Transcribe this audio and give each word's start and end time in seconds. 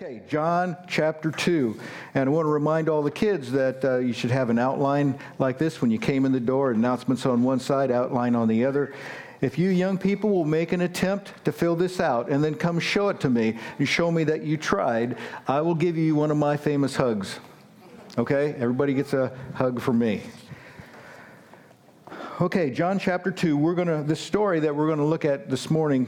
Okay, 0.00 0.22
John 0.28 0.76
chapter 0.86 1.32
2. 1.32 1.76
And 2.14 2.28
I 2.28 2.32
want 2.32 2.46
to 2.46 2.50
remind 2.50 2.88
all 2.88 3.02
the 3.02 3.10
kids 3.10 3.50
that 3.50 3.84
uh, 3.84 3.96
you 3.96 4.12
should 4.12 4.30
have 4.30 4.48
an 4.48 4.56
outline 4.56 5.18
like 5.40 5.58
this 5.58 5.82
when 5.82 5.90
you 5.90 5.98
came 5.98 6.24
in 6.24 6.30
the 6.30 6.38
door, 6.38 6.70
announcements 6.70 7.26
on 7.26 7.42
one 7.42 7.58
side, 7.58 7.90
outline 7.90 8.36
on 8.36 8.46
the 8.46 8.64
other. 8.64 8.94
If 9.40 9.58
you 9.58 9.70
young 9.70 9.98
people 9.98 10.30
will 10.30 10.44
make 10.44 10.70
an 10.70 10.82
attempt 10.82 11.44
to 11.44 11.50
fill 11.50 11.74
this 11.74 11.98
out 11.98 12.28
and 12.28 12.44
then 12.44 12.54
come 12.54 12.78
show 12.78 13.08
it 13.08 13.18
to 13.22 13.28
me 13.28 13.58
and 13.80 13.88
show 13.88 14.12
me 14.12 14.22
that 14.22 14.44
you 14.44 14.56
tried, 14.56 15.18
I 15.48 15.62
will 15.62 15.74
give 15.74 15.96
you 15.96 16.14
one 16.14 16.30
of 16.30 16.36
my 16.36 16.56
famous 16.56 16.94
hugs. 16.94 17.40
Okay? 18.16 18.52
Everybody 18.52 18.94
gets 18.94 19.14
a 19.14 19.36
hug 19.54 19.80
from 19.80 19.98
me. 19.98 20.22
Okay, 22.40 22.70
John 22.70 23.00
chapter 23.00 23.32
2. 23.32 23.56
We're 23.56 23.74
going 23.74 23.88
to, 23.88 24.04
the 24.04 24.14
story 24.14 24.60
that 24.60 24.76
we're 24.76 24.86
going 24.86 25.00
to 25.00 25.04
look 25.04 25.24
at 25.24 25.50
this 25.50 25.70
morning 25.70 26.06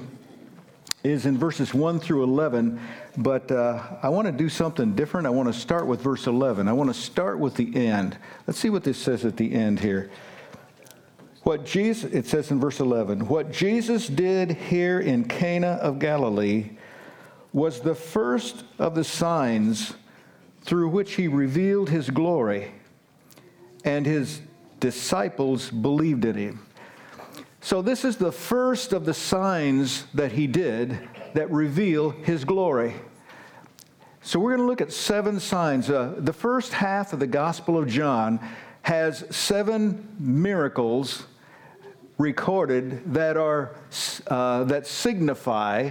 is 1.03 1.25
in 1.25 1.39
verses 1.39 1.73
1 1.73 2.01
through 2.01 2.23
11, 2.25 2.79
but 3.17 3.51
uh, 3.51 3.83
I 4.03 4.11
want 4.11 4.27
to 4.27 4.33
do 4.33 4.49
something 4.49 4.95
different. 4.95 5.27
I 5.27 5.31
want 5.31 5.53
to 5.53 5.59
start 5.59 5.87
with 5.87 6.03
verse 6.03 6.27
11. 6.27 6.69
I 6.69 6.73
want 6.73 6.93
to 6.93 7.01
start 7.01 7.39
with 7.39 7.55
the 7.55 7.75
end. 7.75 8.19
Let's 8.47 8.59
see 8.59 8.71
what 8.71 8.85
this 8.85 8.99
says 8.99 9.25
at 9.25 9.37
the 9.37 9.53
end 9.53 9.81
here. 9.81 10.11
What 11.43 11.65
Jesus, 11.65 12.13
it 12.13 12.27
says 12.27 12.51
in 12.51 12.61
verse 12.61 12.81
11, 12.81 13.27
what 13.27 13.51
Jesus 13.51 14.09
did 14.09 14.51
here 14.51 15.01
in 15.01 15.25
Cana 15.25 15.79
of 15.81 15.99
Galilee 15.99 16.73
was 17.53 17.81
the 17.81 17.95
first 17.95 18.65
of 18.79 18.95
the 18.95 19.05
signs 19.05 19.95
through 20.63 20.91
which 20.91 21.15
he 21.15 21.29
revealed 21.29 21.89
his 21.89 22.11
glory, 22.11 22.73
and 23.85 24.05
his 24.05 24.43
disciples 24.79 25.71
believed 25.71 26.27
in 26.27 26.37
him. 26.37 26.67
So, 27.63 27.83
this 27.83 28.07
is 28.07 28.17
the 28.17 28.33
first 28.33 28.95
of 28.95 29.05
the 29.05 29.13
signs 29.13 30.07
that 30.15 30.33
he 30.33 30.47
did 30.47 30.99
that 31.35 31.51
reveal 31.51 32.09
his 32.09 32.47
glory. 32.47 32.95
So, 34.23 34.41
we're 34.41 34.57
going 34.57 34.67
to 34.67 34.67
look 34.67 34.81
at 34.81 34.93
seven 34.93 35.39
signs. 35.39 35.91
Uh, 35.91 36.15
the 36.17 36.33
first 36.33 36.73
half 36.73 37.13
of 37.13 37.21
the 37.21 37.27
Gospel 37.27 37.77
of 37.77 37.87
John 37.87 38.41
has 38.81 39.25
seven 39.29 40.09
miracles 40.19 41.27
recorded 42.17 43.13
that 43.13 43.37
are 43.37 43.77
uh, 44.27 44.65
that 44.65 44.87
signify 44.87 45.91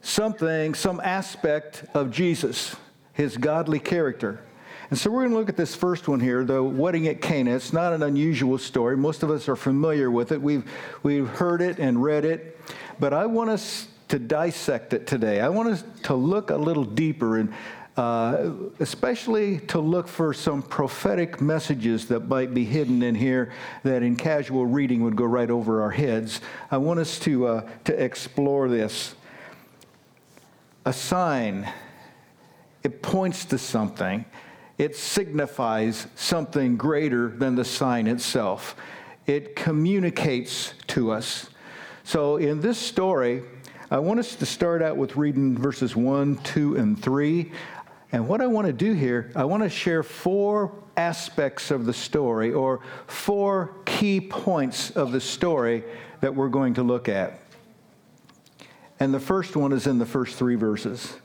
something, 0.00 0.74
some 0.74 0.98
aspect 1.00 1.84
of 1.92 2.10
Jesus, 2.10 2.74
his 3.12 3.36
godly 3.36 3.80
character. 3.80 4.40
And 4.90 4.98
so 4.98 5.08
we're 5.08 5.20
going 5.20 5.30
to 5.30 5.38
look 5.38 5.48
at 5.48 5.56
this 5.56 5.76
first 5.76 6.08
one 6.08 6.18
here, 6.18 6.44
the 6.44 6.60
wedding 6.60 7.06
at 7.06 7.22
Cana. 7.22 7.54
It's 7.54 7.72
not 7.72 7.92
an 7.92 8.02
unusual 8.02 8.58
story. 8.58 8.96
Most 8.96 9.22
of 9.22 9.30
us 9.30 9.48
are 9.48 9.54
familiar 9.54 10.10
with 10.10 10.32
it. 10.32 10.42
We've, 10.42 10.68
we've 11.04 11.28
heard 11.28 11.62
it 11.62 11.78
and 11.78 12.02
read 12.02 12.24
it. 12.24 12.58
But 12.98 13.12
I 13.12 13.26
want 13.26 13.50
us 13.50 13.86
to 14.08 14.18
dissect 14.18 14.92
it 14.92 15.06
today. 15.06 15.40
I 15.40 15.48
want 15.48 15.68
us 15.68 15.84
to 16.04 16.14
look 16.14 16.50
a 16.50 16.56
little 16.56 16.82
deeper 16.84 17.38
and 17.38 17.54
uh, 17.96 18.50
especially 18.80 19.60
to 19.60 19.78
look 19.78 20.08
for 20.08 20.34
some 20.34 20.60
prophetic 20.60 21.40
messages 21.40 22.08
that 22.08 22.26
might 22.26 22.52
be 22.52 22.64
hidden 22.64 23.02
in 23.02 23.14
here 23.14 23.52
that 23.84 24.02
in 24.02 24.16
casual 24.16 24.66
reading 24.66 25.04
would 25.04 25.14
go 25.14 25.24
right 25.24 25.50
over 25.50 25.82
our 25.82 25.90
heads. 25.90 26.40
I 26.68 26.78
want 26.78 26.98
us 26.98 27.18
to, 27.20 27.46
uh, 27.46 27.68
to 27.84 28.02
explore 28.02 28.68
this. 28.68 29.14
A 30.84 30.92
sign, 30.92 31.72
it 32.82 33.02
points 33.02 33.44
to 33.46 33.58
something 33.58 34.24
it 34.80 34.96
signifies 34.96 36.06
something 36.14 36.78
greater 36.78 37.28
than 37.28 37.54
the 37.54 37.66
sign 37.66 38.06
itself. 38.06 38.74
It 39.26 39.54
communicates 39.54 40.72
to 40.86 41.12
us. 41.12 41.50
So, 42.02 42.38
in 42.38 42.62
this 42.62 42.78
story, 42.78 43.42
I 43.90 43.98
want 43.98 44.20
us 44.20 44.34
to 44.36 44.46
start 44.46 44.80
out 44.80 44.96
with 44.96 45.16
reading 45.16 45.54
verses 45.58 45.94
1, 45.94 46.38
2, 46.38 46.76
and 46.76 47.00
3. 47.00 47.52
And 48.12 48.26
what 48.26 48.40
I 48.40 48.46
want 48.46 48.68
to 48.68 48.72
do 48.72 48.94
here, 48.94 49.30
I 49.36 49.44
want 49.44 49.62
to 49.64 49.68
share 49.68 50.02
four 50.02 50.72
aspects 50.96 51.70
of 51.70 51.84
the 51.84 51.92
story 51.92 52.50
or 52.50 52.80
four 53.06 53.74
key 53.84 54.18
points 54.18 54.92
of 54.92 55.12
the 55.12 55.20
story 55.20 55.84
that 56.22 56.34
we're 56.34 56.48
going 56.48 56.72
to 56.74 56.82
look 56.82 57.06
at. 57.06 57.38
And 58.98 59.12
the 59.12 59.20
first 59.20 59.56
one 59.56 59.72
is 59.72 59.86
in 59.86 59.98
the 59.98 60.06
first 60.06 60.38
three 60.38 60.54
verses. 60.54 61.18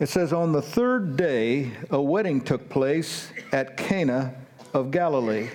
It 0.00 0.08
says, 0.08 0.32
On 0.32 0.52
the 0.52 0.62
third 0.62 1.18
day, 1.18 1.72
a 1.90 2.00
wedding 2.00 2.40
took 2.40 2.70
place 2.70 3.30
at 3.52 3.76
Cana 3.76 4.34
of 4.72 4.90
Galilee. 4.90 5.50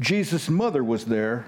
Jesus' 0.00 0.48
mother 0.50 0.82
was 0.82 1.04
there, 1.04 1.46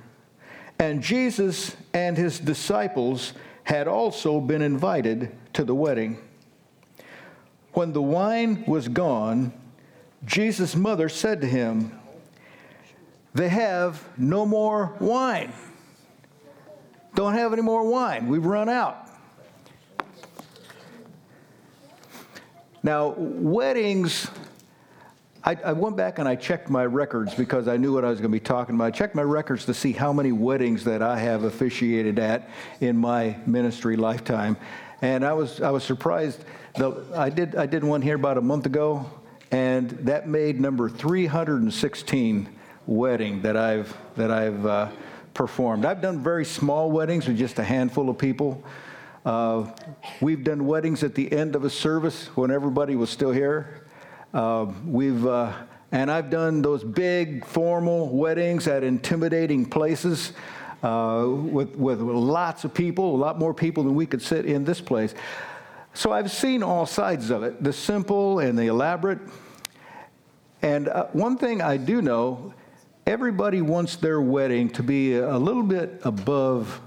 and 0.78 1.02
Jesus 1.02 1.76
and 1.92 2.16
his 2.16 2.38
disciples 2.38 3.32
had 3.64 3.88
also 3.88 4.40
been 4.40 4.62
invited 4.62 5.34
to 5.54 5.64
the 5.64 5.74
wedding. 5.74 6.18
When 7.72 7.92
the 7.92 8.02
wine 8.02 8.62
was 8.66 8.86
gone, 8.86 9.52
Jesus' 10.24 10.76
mother 10.76 11.08
said 11.08 11.40
to 11.40 11.48
him, 11.48 11.98
They 13.34 13.48
have 13.48 14.04
no 14.16 14.46
more 14.46 14.94
wine. 15.00 15.52
Don't 17.16 17.34
have 17.34 17.52
any 17.52 17.62
more 17.62 17.90
wine. 17.90 18.28
We've 18.28 18.46
run 18.46 18.68
out. 18.68 19.08
Now, 22.84 23.14
weddings, 23.16 24.28
I, 25.44 25.54
I, 25.54 25.72
went 25.72 25.96
back 25.96 26.18
and 26.18 26.28
I 26.28 26.34
checked 26.34 26.68
my 26.68 26.84
records 26.84 27.32
because 27.32 27.68
I 27.68 27.76
knew 27.76 27.92
what 27.94 28.04
I 28.04 28.10
was 28.10 28.18
going 28.18 28.32
to 28.32 28.36
be 28.36 28.44
talking 28.44 28.74
about. 28.74 28.86
I 28.86 28.90
checked 28.90 29.14
my 29.14 29.22
records 29.22 29.64
to 29.66 29.74
see 29.74 29.92
how 29.92 30.12
many 30.12 30.32
weddings 30.32 30.82
that 30.84 31.00
I 31.00 31.16
have 31.16 31.44
officiated 31.44 32.18
at 32.18 32.50
in 32.80 32.96
my 32.96 33.36
ministry 33.46 33.94
lifetime. 33.96 34.56
And 35.00 35.24
I 35.24 35.32
was, 35.32 35.60
I 35.60 35.70
was 35.70 35.84
surprised. 35.84 36.44
The, 36.74 37.04
I, 37.14 37.30
did, 37.30 37.54
I 37.54 37.66
did 37.66 37.84
one 37.84 38.02
here 38.02 38.16
about 38.16 38.36
a 38.36 38.40
month 38.40 38.66
ago, 38.66 39.08
and 39.52 39.90
that 39.90 40.26
made 40.26 40.60
number 40.60 40.88
316 40.88 42.48
wedding 42.88 43.42
that 43.42 43.56
I've, 43.56 43.96
that 44.16 44.32
I've 44.32 44.66
uh, 44.66 44.88
performed. 45.34 45.84
I've 45.84 46.02
done 46.02 46.20
very 46.20 46.44
small 46.44 46.90
weddings 46.90 47.28
with 47.28 47.38
just 47.38 47.60
a 47.60 47.64
handful 47.64 48.10
of 48.10 48.18
people. 48.18 48.64
Uh, 49.24 49.70
we've 50.20 50.42
done 50.42 50.66
weddings 50.66 51.04
at 51.04 51.14
the 51.14 51.32
end 51.32 51.54
of 51.54 51.64
a 51.64 51.70
service 51.70 52.26
when 52.36 52.50
everybody 52.50 52.96
was 52.96 53.08
still 53.08 53.30
here. 53.30 53.86
Uh, 54.34 54.66
we've 54.84 55.24
uh, 55.26 55.52
and 55.92 56.10
I've 56.10 56.28
done 56.28 56.60
those 56.60 56.82
big 56.82 57.44
formal 57.44 58.08
weddings 58.08 58.66
at 58.66 58.82
intimidating 58.82 59.64
places 59.64 60.32
uh, 60.82 61.24
with 61.28 61.76
with 61.76 62.00
lots 62.00 62.64
of 62.64 62.74
people, 62.74 63.14
a 63.14 63.16
lot 63.16 63.38
more 63.38 63.54
people 63.54 63.84
than 63.84 63.94
we 63.94 64.06
could 64.06 64.22
sit 64.22 64.44
in 64.44 64.64
this 64.64 64.80
place. 64.80 65.14
So 65.94 66.10
I've 66.10 66.32
seen 66.32 66.64
all 66.64 66.86
sides 66.86 67.30
of 67.30 67.44
it, 67.44 67.62
the 67.62 67.72
simple 67.72 68.40
and 68.40 68.58
the 68.58 68.66
elaborate. 68.66 69.20
And 70.62 70.88
uh, 70.88 71.06
one 71.12 71.36
thing 71.36 71.60
I 71.62 71.76
do 71.76 72.02
know, 72.02 72.54
everybody 73.06 73.62
wants 73.62 73.96
their 73.96 74.20
wedding 74.20 74.68
to 74.70 74.82
be 74.82 75.14
a 75.14 75.38
little 75.38 75.62
bit 75.62 76.00
above 76.02 76.80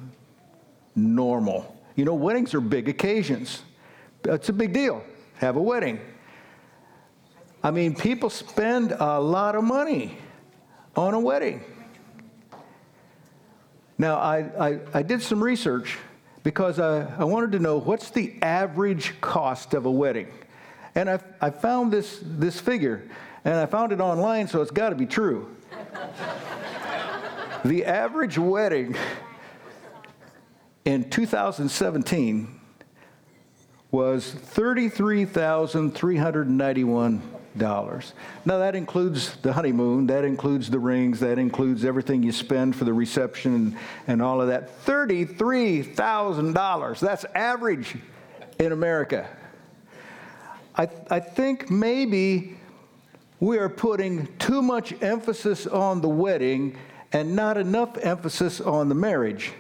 normal. 0.95 1.74
You 1.95 2.03
know, 2.05 2.13
weddings 2.13 2.53
are 2.53 2.61
big 2.61 2.89
occasions. 2.89 3.61
It's 4.25 4.49
a 4.49 4.53
big 4.53 4.73
deal. 4.73 5.03
Have 5.35 5.55
a 5.55 5.61
wedding. 5.61 5.99
I 7.63 7.71
mean, 7.71 7.95
people 7.95 8.29
spend 8.29 8.91
a 8.91 9.19
lot 9.19 9.55
of 9.55 9.63
money 9.63 10.17
on 10.95 11.13
a 11.13 11.19
wedding. 11.19 11.63
Now, 13.97 14.17
I, 14.17 14.69
I, 14.69 14.79
I 14.93 15.03
did 15.03 15.21
some 15.21 15.41
research 15.41 15.97
because 16.43 16.79
I, 16.79 17.05
I 17.17 17.23
wanted 17.23 17.53
to 17.53 17.59
know 17.59 17.79
what's 17.79 18.09
the 18.09 18.35
average 18.41 19.19
cost 19.21 19.73
of 19.73 19.85
a 19.85 19.91
wedding. 19.91 20.27
And 20.95 21.09
I, 21.09 21.19
I 21.41 21.49
found 21.49 21.91
this, 21.91 22.19
this 22.21 22.59
figure, 22.59 23.09
and 23.45 23.55
I 23.55 23.65
found 23.65 23.91
it 23.91 23.99
online, 23.99 24.47
so 24.47 24.61
it's 24.61 24.71
got 24.71 24.89
to 24.89 24.95
be 24.95 25.05
true. 25.05 25.55
the 27.65 27.85
average 27.85 28.37
wedding 28.37 28.95
in 30.85 31.09
2017 31.09 32.47
was 33.91 34.33
$33,391. 34.55 37.21
Now, 37.57 38.01
that 38.57 38.75
includes 38.75 39.37
the 39.37 39.53
honeymoon, 39.53 40.07
that 40.07 40.25
includes 40.25 40.69
the 40.69 40.79
rings, 40.79 41.21
that 41.21 41.39
includes 41.39 41.85
everything 41.85 42.21
you 42.21 42.33
spend 42.33 42.75
for 42.75 42.83
the 42.83 42.93
reception 42.93 43.77
and, 44.07 44.21
all 44.21 44.41
of 44.41 44.49
that. 44.49 44.85
$33,000. 44.85 46.99
That's 46.99 47.23
average 47.33 47.95
in 48.59 48.73
America. 48.73 49.29
I, 50.75 50.89
I 51.09 51.21
think 51.21 51.71
maybe 51.71 52.57
we 53.39 53.57
are 53.57 53.69
putting 53.69 54.27
too 54.37 54.61
much 54.61 55.01
emphasis 55.01 55.65
on 55.67 56.01
the 56.01 56.09
wedding 56.09 56.77
and 57.13 57.33
not 57.35 57.57
enough 57.57 57.97
emphasis 57.97 58.59
on 58.59 58.89
the 58.89 58.95
marriage. 58.95 59.53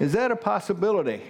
Is 0.00 0.12
that 0.12 0.30
a 0.30 0.36
possibility? 0.36 1.22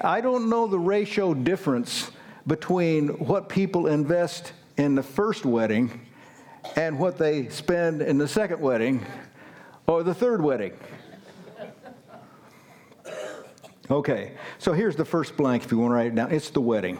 I 0.00 0.20
don't 0.20 0.50
know 0.50 0.66
the 0.66 0.78
ratio 0.78 1.32
difference 1.32 2.10
between 2.46 3.08
what 3.08 3.48
people 3.48 3.86
invest 3.86 4.52
in 4.76 4.94
the 4.94 5.02
first 5.02 5.46
wedding 5.46 6.06
and 6.76 6.98
what 6.98 7.18
they 7.18 7.48
spend 7.48 8.02
in 8.02 8.18
the 8.18 8.28
second 8.28 8.60
wedding 8.60 9.06
or 9.86 10.02
the 10.02 10.14
third 10.14 10.42
wedding. 10.42 10.72
Okay, 13.90 14.32
so 14.58 14.72
here's 14.72 14.96
the 14.96 15.04
first 15.04 15.36
blank 15.36 15.64
if 15.64 15.72
you 15.72 15.78
want 15.78 15.92
to 15.92 15.94
write 15.94 16.06
it 16.06 16.14
down. 16.14 16.32
It's 16.32 16.50
the 16.50 16.60
wedding. 16.60 16.98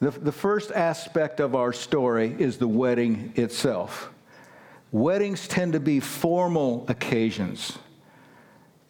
The, 0.00 0.10
the 0.10 0.32
first 0.32 0.72
aspect 0.72 1.40
of 1.40 1.54
our 1.54 1.72
story 1.72 2.34
is 2.38 2.58
the 2.58 2.68
wedding 2.68 3.32
itself. 3.36 4.11
Weddings 4.92 5.48
tend 5.48 5.72
to 5.72 5.80
be 5.80 6.00
formal 6.00 6.84
occasions. 6.86 7.78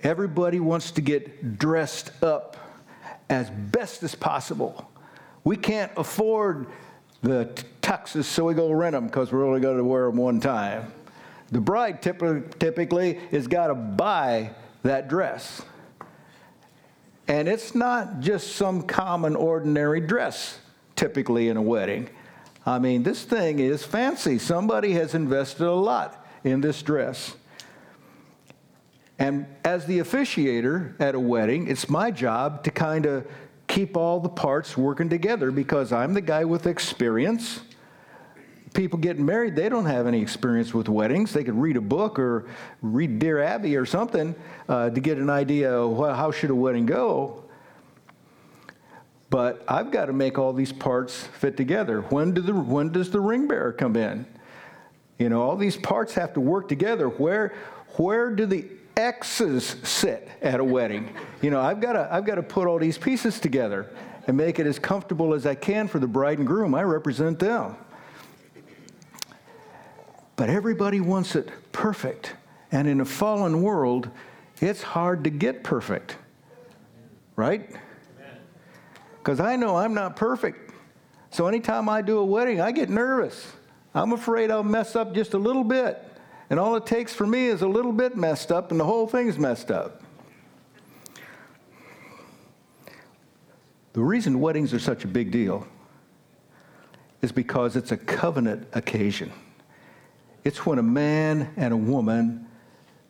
Everybody 0.01 0.59
wants 0.59 0.91
to 0.93 1.01
get 1.01 1.59
dressed 1.59 2.11
up 2.25 2.57
as 3.31 3.49
best 3.49 4.03
as 4.03 4.17
possible. 4.17 4.91
We 5.45 5.57
can't 5.57 5.93
afford 5.97 6.67
the 7.23 7.51
tuxes, 7.83 8.25
so 8.25 8.47
we 8.47 8.55
go 8.55 8.73
rent 8.73 8.95
them 8.95 9.07
because 9.07 9.31
we're 9.31 9.47
only 9.47 9.61
going 9.61 9.77
to 9.77 9.85
wear 9.85 10.07
them 10.07 10.17
one 10.17 10.41
time. 10.41 10.93
The 11.53 11.61
bride 11.61 12.03
typically 12.03 13.15
has 13.31 13.47
got 13.47 13.69
to 13.69 13.75
buy 13.75 14.51
that 14.83 15.07
dress. 15.09 15.63
And 17.29 17.47
it's 17.47 17.77
not 17.77 18.19
just 18.19 18.57
some 18.57 18.83
common, 18.83 19.37
ordinary 19.37 20.01
dress, 20.01 20.59
typically 20.97 21.49
in 21.49 21.57
a 21.57 21.63
wedding. 21.63 22.11
I 22.65 22.79
mean, 22.79 23.03
this 23.03 23.25
thing 23.25 23.59
is 23.59 23.85
fancy. 23.85 24.39
Somebody 24.39 24.93
has 24.93 25.15
invested 25.15 25.67
a 25.67 25.73
lot 25.73 26.25
in 26.45 26.61
this 26.61 26.83
dress. 26.83 27.35
And 29.19 29.47
as 29.65 29.87
the 29.87 29.99
officiator 29.99 31.01
at 31.01 31.15
a 31.15 31.21
wedding, 31.21 31.69
it's 31.69 31.89
my 31.89 32.11
job 32.11 32.65
to 32.65 32.71
kind 32.71 33.07
of 33.07 33.27
keep 33.67 33.97
all 33.97 34.21
the 34.21 34.29
parts 34.29 34.77
working 34.77 35.09
together 35.09 35.51
because 35.51 35.93
I'm 35.93 36.15
the 36.15 36.21
guy 36.21 36.45
with 36.45 36.67
experience. 36.67 37.61
People 38.75 38.99
getting 38.99 39.25
married, 39.25 39.55
they 39.55 39.69
don't 39.69 39.87
have 39.87 40.07
any 40.07 40.21
experience 40.21 40.73
with 40.73 40.89
weddings. 40.89 41.33
They 41.33 41.45
could 41.45 41.55
read 41.55 41.77
a 41.77 41.81
book 41.81 42.19
or 42.19 42.47
read 42.81 43.19
Dear 43.19 43.43
Abby 43.43 43.77
or 43.77 43.85
something 43.85 44.35
uh, 44.69 44.91
to 44.91 45.01
get 45.01 45.19
an 45.19 45.31
idea 45.31 45.73
of 45.73 46.17
how 46.17 46.31
should 46.31 46.51
a 46.51 46.55
wedding 46.55 46.87
go. 46.87 47.42
But 49.33 49.65
I've 49.67 49.91
got 49.91 50.07
to 50.07 50.13
make 50.13 50.39
all 50.39 50.53
these 50.53 50.75
parts 50.75 51.27
fit 51.39 51.57
together. 51.57 52.03
When, 52.03 52.35
do 52.35 52.43
the, 52.43 52.53
when 52.53 52.93
does 52.93 53.11
the 53.11 53.19
ring 53.19 53.49
bearer 53.49 53.73
come 53.73 53.97
in? 53.97 54.27
You 55.19 55.31
know, 55.31 55.41
all 55.41 55.57
these 55.57 55.75
parts 55.75 56.13
have 56.17 56.35
to 56.35 56.41
work 56.41 56.69
together. 56.69 57.09
Where, 57.09 57.55
where 57.97 58.31
do 58.31 58.45
the 58.45 58.67
X's 58.95 59.77
sit 59.85 60.29
at 60.43 60.61
a 60.61 60.65
wedding? 60.65 61.17
You 61.41 61.49
know, 61.51 61.63
I've 61.63 61.81
got 61.81 61.95
to, 61.95 62.07
I've 62.13 62.27
got 62.27 62.35
to 62.35 62.43
put 62.43 62.69
all 62.69 62.79
these 62.79 62.99
pieces 62.99 63.41
together 63.41 63.89
and 64.27 64.37
make 64.37 64.59
it 64.59 64.67
as 64.67 64.79
comfortable 64.79 65.33
as 65.33 65.47
I 65.47 65.55
can 65.55 65.89
for 65.89 65.99
the 65.99 66.07
bride 66.07 66.37
and 66.37 66.47
groom. 66.47 66.75
I 66.75 66.83
represent 66.83 67.39
them. 67.39 67.75
But 70.37 70.51
everybody 70.51 71.01
wants 71.01 71.37
it 71.37 71.49
perfect. 71.73 72.35
And 72.71 72.87
in 72.87 73.01
a 73.01 73.07
fallen 73.07 73.63
world, 73.63 74.11
it's 74.61 74.83
hard 74.83 75.25
to 75.25 75.31
get 75.31 75.65
perfect. 75.65 76.19
Right? 77.35 77.71
Because 79.23 79.39
I 79.39 79.55
know 79.55 79.77
I'm 79.77 79.95
not 79.95 80.17
perfect. 80.17 80.73
So 81.31 81.47
anytime 81.47 81.89
I 81.89 82.03
do 82.03 82.19
a 82.19 82.25
wedding, 82.25 82.61
I 82.61 82.73
get 82.73 82.91
nervous. 82.91 83.47
I'm 83.95 84.13
afraid 84.13 84.51
I'll 84.51 84.65
mess 84.65 84.97
up 84.97 85.15
just 85.15 85.35
a 85.35 85.39
little 85.39 85.63
bit. 85.63 86.03
And 86.51 86.59
all 86.59 86.75
it 86.75 86.87
takes 86.87 87.15
for 87.15 87.25
me 87.25 87.47
is 87.47 87.63
a 87.63 87.69
little 87.69 87.93
bit 87.93 88.17
messed 88.17 88.51
up, 88.51 88.73
and 88.73 88.81
the 88.81 88.85
whole 88.85 89.07
thing's 89.07 89.39
messed 89.39 89.71
up. 89.71 90.03
The 93.93 94.01
reason 94.01 94.41
weddings 94.41 94.75
are 94.75 94.81
such 94.81 95.05
a 95.05 95.09
big 95.09 95.31
deal 95.31 95.67
is 97.21 97.31
because 97.31 97.77
it's 97.77 97.93
a 97.93 97.97
covenant 97.97 98.67
occasion. 98.73 99.31
It's 100.43 100.67
when 100.67 100.81
a 100.81 100.83
man 100.83 101.53
and 101.57 101.73
a 101.73 101.77
woman 101.77 102.49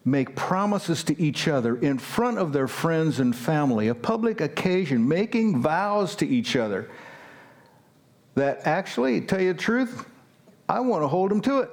make 0.05 0.35
promises 0.35 1.05
to 1.05 1.21
each 1.21 1.47
other 1.47 1.77
in 1.77 1.99
front 1.99 2.39
of 2.39 2.53
their 2.53 2.67
friends 2.67 3.21
and 3.21 3.35
family, 3.35 3.89
a 3.89 3.95
public 3.95 4.41
occasion, 4.41 5.07
making 5.07 5.63
vows 5.63 6.17
to 6.17 6.27
each 6.27 6.57
other 6.57 6.91
that 8.35 8.67
actually, 8.67 9.21
tell 9.21 9.41
you 9.41 9.53
the 9.53 9.59
truth, 9.59 10.07
I 10.69 10.81
want 10.81 11.03
to 11.03 11.09
hold 11.09 11.31
them 11.31 11.41
to 11.43 11.61
it. 11.61 11.71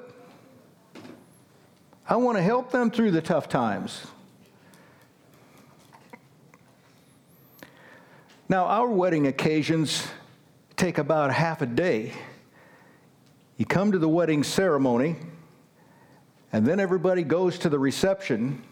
I 2.08 2.16
want 2.18 2.38
to 2.38 2.42
help 2.42 2.72
them 2.72 2.92
through 2.92 3.12
the 3.12 3.22
tough 3.22 3.50
times. 3.50 4.06
Now, 8.50 8.66
our 8.66 8.90
wedding 8.90 9.28
occasions 9.28 10.08
take 10.75 10.98
about 10.98 11.32
half 11.32 11.62
a 11.62 11.68
day. 11.68 12.14
You 13.58 13.66
come 13.66 13.92
to 13.92 14.00
the 14.00 14.10
wedding 14.10 14.44
ceremony, 14.44 15.18
and 16.51 16.66
then 16.66 16.80
everybody 16.80 17.24
goes 17.24 17.60
to 17.60 17.69
the 17.69 17.80
reception. 17.80 18.63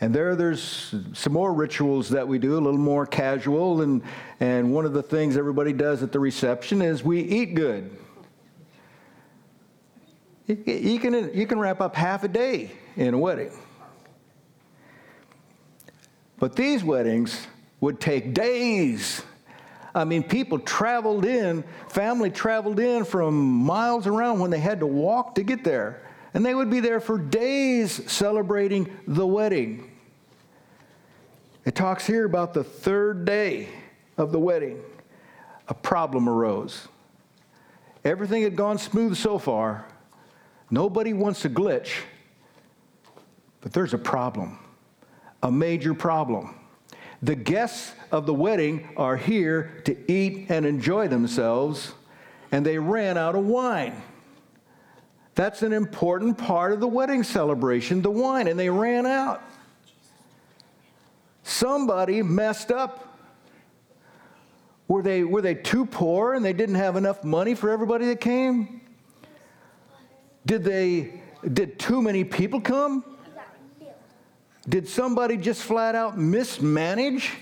And 0.00 0.12
there, 0.12 0.34
there's 0.34 0.94
some 1.12 1.32
more 1.32 1.52
rituals 1.52 2.08
that 2.10 2.26
we 2.26 2.38
do, 2.38 2.54
a 2.54 2.60
little 2.60 2.76
more 2.76 3.06
casual. 3.06 3.82
And, 3.82 4.02
and 4.40 4.72
one 4.72 4.84
of 4.84 4.92
the 4.92 5.02
things 5.02 5.36
everybody 5.36 5.72
does 5.72 6.02
at 6.02 6.10
the 6.10 6.18
reception 6.18 6.82
is 6.82 7.04
we 7.04 7.20
eat 7.20 7.54
good. 7.54 7.96
You 10.46 10.98
can, 10.98 11.32
you 11.32 11.46
can 11.46 11.58
wrap 11.58 11.80
up 11.80 11.94
half 11.94 12.24
a 12.24 12.28
day 12.28 12.72
in 12.96 13.14
a 13.14 13.18
wedding. 13.18 13.52
But 16.38 16.56
these 16.56 16.82
weddings 16.82 17.46
would 17.80 18.00
take 18.00 18.34
days. 18.34 19.22
I 19.94 20.04
mean, 20.04 20.24
people 20.24 20.58
traveled 20.58 21.24
in, 21.24 21.62
family 21.88 22.30
traveled 22.30 22.80
in 22.80 23.04
from 23.04 23.34
miles 23.34 24.08
around 24.08 24.40
when 24.40 24.50
they 24.50 24.58
had 24.58 24.80
to 24.80 24.86
walk 24.86 25.36
to 25.36 25.44
get 25.44 25.62
there. 25.62 26.02
And 26.34 26.44
they 26.44 26.54
would 26.54 26.70
be 26.70 26.80
there 26.80 27.00
for 27.00 27.18
days 27.18 28.10
celebrating 28.10 28.96
the 29.06 29.26
wedding. 29.26 29.90
It 31.64 31.74
talks 31.74 32.06
here 32.06 32.24
about 32.24 32.54
the 32.54 32.64
third 32.64 33.24
day 33.24 33.68
of 34.16 34.32
the 34.32 34.40
wedding. 34.40 34.80
A 35.68 35.74
problem 35.74 36.28
arose. 36.28 36.88
Everything 38.04 38.42
had 38.42 38.56
gone 38.56 38.78
smooth 38.78 39.16
so 39.16 39.38
far. 39.38 39.86
Nobody 40.70 41.12
wants 41.12 41.44
a 41.44 41.50
glitch, 41.50 42.00
but 43.60 43.72
there's 43.72 43.94
a 43.94 43.98
problem, 43.98 44.58
a 45.42 45.52
major 45.52 45.94
problem. 45.94 46.54
The 47.22 47.36
guests 47.36 47.92
of 48.10 48.26
the 48.26 48.34
wedding 48.34 48.88
are 48.96 49.16
here 49.16 49.82
to 49.84 50.12
eat 50.12 50.46
and 50.48 50.66
enjoy 50.66 51.06
themselves, 51.08 51.92
and 52.50 52.66
they 52.66 52.78
ran 52.78 53.16
out 53.16 53.36
of 53.36 53.44
wine. 53.44 54.02
That's 55.34 55.62
an 55.62 55.72
important 55.72 56.36
part 56.36 56.72
of 56.72 56.80
the 56.80 56.88
wedding 56.88 57.22
celebration, 57.22 58.02
the 58.02 58.10
wine, 58.10 58.48
and 58.48 58.58
they 58.58 58.68
ran 58.68 59.06
out. 59.06 59.42
Somebody 61.42 62.22
messed 62.22 62.70
up. 62.70 63.08
Were 64.88 65.02
they, 65.02 65.24
were 65.24 65.40
they 65.40 65.54
too 65.54 65.86
poor 65.86 66.34
and 66.34 66.44
they 66.44 66.52
didn't 66.52 66.74
have 66.74 66.96
enough 66.96 67.24
money 67.24 67.54
for 67.54 67.70
everybody 67.70 68.06
that 68.06 68.20
came? 68.20 68.82
Did 70.44 70.64
they 70.64 71.22
did 71.50 71.78
too 71.78 72.00
many 72.00 72.24
people 72.24 72.60
come? 72.60 73.04
Did 74.68 74.88
somebody 74.88 75.36
just 75.36 75.62
flat 75.62 75.94
out 75.94 76.16
mismanage? 76.16 77.32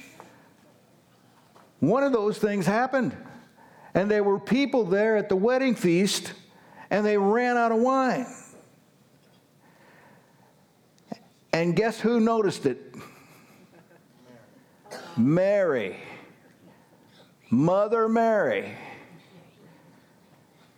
One 1.81 2.03
of 2.03 2.13
those 2.13 2.39
things 2.39 2.65
happened. 2.65 3.15
And 3.93 4.11
there 4.11 4.25
were 4.25 4.39
people 4.39 4.85
there 4.85 5.17
at 5.17 5.29
the 5.29 5.37
wedding 5.37 5.75
feast 5.75 6.33
and 6.91 7.07
they 7.07 7.17
ran 7.17 7.57
out 7.57 7.73
of 7.73 7.79
wine. 7.79 8.27
And 11.53 11.75
guess 11.75 12.01
who 12.01 12.21
noticed 12.21 12.67
it? 12.67 12.95
Mary. 15.17 15.97
Mother 17.51 18.09
Mary. 18.09 18.75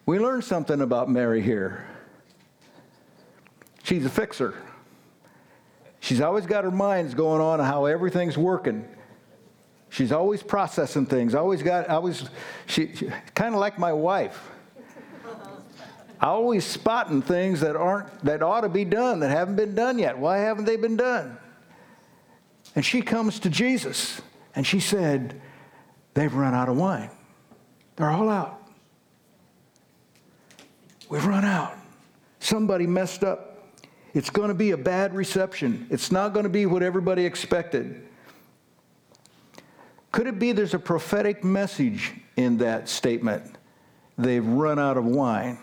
We 0.07 0.19
learned 0.19 0.45
something 0.45 0.81
about 0.81 1.11
Mary 1.11 1.43
here. 1.43 1.87
She's 3.83 4.05
a 4.05 4.11
fixer. 4.11 4.55
She's 6.01 6.21
always 6.21 6.47
got 6.47 6.65
her 6.65 6.71
minds 6.71 7.15
going 7.15 7.41
on 7.41 7.61
how 7.61 7.85
everything's 7.85 8.37
working. 8.37 8.89
She's 9.91 10.11
always 10.11 10.43
processing 10.43 11.07
things. 11.07 11.35
Always 11.35 11.63
got, 11.63 11.89
always, 11.89 12.29
she, 12.67 12.95
she 12.97 13.11
kind 13.35 13.55
of 13.55 13.61
like 13.61 13.79
my 13.79 13.93
wife. 13.93 14.52
I 16.23 16.29
always 16.29 16.65
spotting 16.65 17.21
things 17.21 17.61
that 17.61 17.75
aren't, 17.75 18.25
that 18.25 18.45
ought 18.45 18.61
to 18.61 18.69
be 18.69 18.85
done, 18.85 19.19
that 19.21 19.31
haven't 19.31 19.57
been 19.57 19.75
done 19.75 19.99
yet. 19.99 20.17
Why 20.17 20.39
haven't 20.39 20.67
they 20.67 20.77
been 20.77 20.97
done? 20.97 21.37
And 22.77 22.85
she 22.87 23.03
comes 23.03 23.41
to 23.41 23.51
Jesus 23.51 24.23
and 24.55 24.65
she 24.65 24.79
said, 24.79 25.43
They've 26.15 26.33
run 26.33 26.55
out 26.55 26.69
of 26.69 26.77
wine. 26.77 27.11
They're 27.97 28.11
all 28.11 28.29
out. 28.29 28.63
We've 31.09 31.25
run 31.25 31.45
out. 31.45 31.75
Somebody 32.39 32.87
messed 32.87 33.25
up. 33.25 33.67
It's 34.15 34.31
going 34.31 34.49
to 34.49 34.55
be 34.55 34.71
a 34.71 34.77
bad 34.77 35.15
reception. 35.15 35.87
It's 35.91 36.13
not 36.13 36.35
going 36.35 36.45
to 36.45 36.51
be 36.51 36.67
what 36.67 36.83
everybody 36.83 37.25
expected. 37.25 38.07
Could 40.13 40.27
it 40.27 40.39
be 40.39 40.53
there's 40.53 40.75
a 40.75 40.79
prophetic 40.79 41.43
message 41.43 42.13
in 42.37 42.59
that 42.59 42.89
statement? 42.89 43.57
They've 44.19 44.47
run 44.47 44.79
out 44.79 44.99
of 44.99 45.07
wine. 45.07 45.59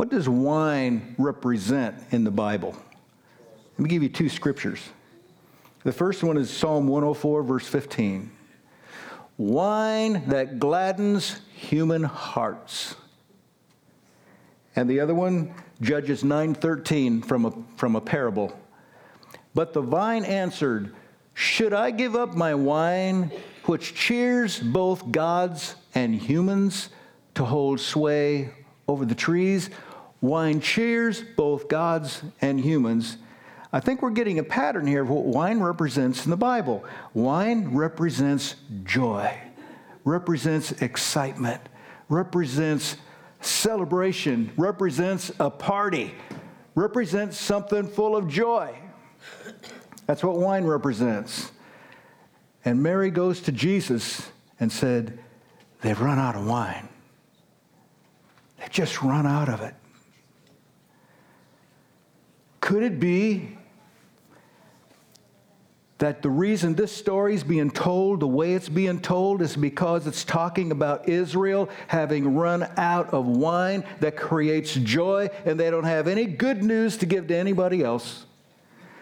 What 0.00 0.08
does 0.08 0.30
wine 0.30 1.14
represent 1.18 1.94
in 2.10 2.24
the 2.24 2.30
Bible? 2.30 2.74
Let 3.72 3.80
me 3.80 3.90
give 3.90 4.02
you 4.02 4.08
two 4.08 4.30
scriptures. 4.30 4.80
The 5.84 5.92
first 5.92 6.22
one 6.22 6.38
is 6.38 6.48
Psalm 6.48 6.88
104, 6.88 7.42
verse 7.42 7.66
15. 7.66 8.30
Wine 9.36 10.22
that 10.28 10.58
gladdens 10.58 11.42
human 11.52 12.02
hearts. 12.02 12.96
And 14.74 14.88
the 14.88 15.00
other 15.00 15.14
one, 15.14 15.54
Judges 15.82 16.22
9:13 16.22 17.22
from 17.22 17.44
a, 17.44 17.52
from 17.76 17.94
a 17.94 18.00
parable. 18.00 18.58
But 19.54 19.74
the 19.74 19.82
vine 19.82 20.24
answered, 20.24 20.94
Should 21.34 21.74
I 21.74 21.90
give 21.90 22.16
up 22.16 22.34
my 22.34 22.54
wine, 22.54 23.30
which 23.64 23.94
cheers 23.94 24.60
both 24.60 25.12
gods 25.12 25.74
and 25.94 26.14
humans, 26.14 26.88
to 27.34 27.44
hold 27.44 27.80
sway 27.80 28.54
over 28.88 29.04
the 29.04 29.14
trees? 29.14 29.68
Wine 30.20 30.60
cheers 30.60 31.22
both 31.22 31.68
gods 31.68 32.22
and 32.40 32.60
humans. 32.60 33.16
I 33.72 33.80
think 33.80 34.02
we're 34.02 34.10
getting 34.10 34.38
a 34.38 34.44
pattern 34.44 34.86
here 34.86 35.02
of 35.02 35.08
what 35.08 35.24
wine 35.24 35.60
represents 35.60 36.24
in 36.24 36.30
the 36.30 36.36
Bible. 36.36 36.84
Wine 37.14 37.74
represents 37.74 38.56
joy, 38.84 39.32
represents 40.04 40.72
excitement, 40.82 41.60
represents 42.08 42.96
celebration, 43.40 44.52
represents 44.56 45.30
a 45.38 45.48
party, 45.48 46.14
represents 46.74 47.38
something 47.38 47.86
full 47.86 48.16
of 48.16 48.28
joy. 48.28 48.76
That's 50.06 50.22
what 50.24 50.36
wine 50.36 50.64
represents. 50.64 51.52
And 52.64 52.82
Mary 52.82 53.10
goes 53.10 53.40
to 53.42 53.52
Jesus 53.52 54.28
and 54.58 54.70
said, 54.70 55.18
They've 55.80 55.98
run 55.98 56.18
out 56.18 56.36
of 56.36 56.46
wine. 56.46 56.88
They've 58.58 58.70
just 58.70 59.00
run 59.02 59.26
out 59.26 59.48
of 59.48 59.62
it. 59.62 59.74
Could 62.70 62.84
it 62.84 63.00
be 63.00 63.48
that 65.98 66.22
the 66.22 66.30
reason 66.30 66.76
this 66.76 66.92
story 66.92 67.34
is 67.34 67.42
being 67.42 67.72
told 67.72 68.20
the 68.20 68.28
way 68.28 68.54
it's 68.54 68.68
being 68.68 69.00
told 69.00 69.42
is 69.42 69.56
because 69.56 70.06
it's 70.06 70.22
talking 70.22 70.70
about 70.70 71.08
Israel 71.08 71.68
having 71.88 72.36
run 72.36 72.70
out 72.76 73.12
of 73.12 73.26
wine 73.26 73.82
that 73.98 74.16
creates 74.16 74.72
joy 74.74 75.30
and 75.44 75.58
they 75.58 75.68
don't 75.68 75.82
have 75.82 76.06
any 76.06 76.26
good 76.26 76.62
news 76.62 76.96
to 76.98 77.06
give 77.06 77.26
to 77.26 77.36
anybody 77.36 77.82
else? 77.82 78.24